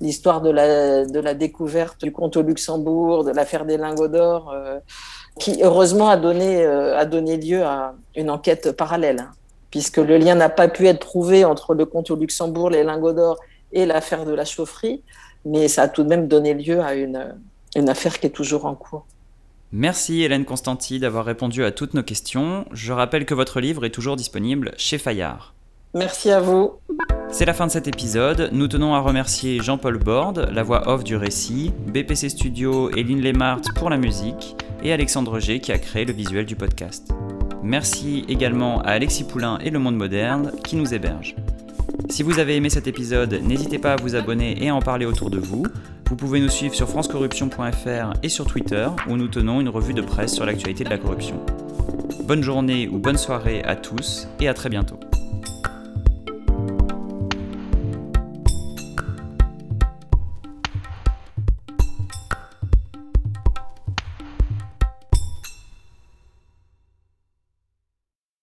[0.00, 4.52] l'histoire de la, de la découverte du compte au Luxembourg, de l'affaire des lingots d'or,
[4.52, 4.78] euh,
[5.38, 9.30] qui heureusement a donné, euh, a donné lieu à une enquête parallèle, hein,
[9.70, 13.12] puisque le lien n'a pas pu être prouvé entre le compte au Luxembourg, les lingots
[13.12, 13.38] d'or
[13.72, 15.02] et l'affaire de la chaufferie,
[15.44, 17.34] mais ça a tout de même donné lieu à une,
[17.74, 19.06] une affaire qui est toujours en cours.
[19.70, 22.64] Merci Hélène Constanti d'avoir répondu à toutes nos questions.
[22.72, 25.54] Je rappelle que votre livre est toujours disponible chez Fayard.
[25.94, 26.72] Merci à vous.
[27.30, 28.48] C'est la fin de cet épisode.
[28.52, 33.20] Nous tenons à remercier Jean-Paul Borde, la voix off du récit, BPC Studio et Lynn
[33.20, 37.12] Lemart pour la musique, et Alexandre G qui a créé le visuel du podcast.
[37.62, 41.36] Merci également à Alexis Poulain et Le Monde Moderne qui nous hébergent.
[42.08, 45.04] Si vous avez aimé cet épisode, n'hésitez pas à vous abonner et à en parler
[45.04, 45.66] autour de vous.
[46.08, 50.02] Vous pouvez nous suivre sur francecorruption.fr et sur Twitter où nous tenons une revue de
[50.02, 51.38] presse sur l'actualité de la corruption.
[52.24, 54.98] Bonne journée ou bonne soirée à tous et à très bientôt.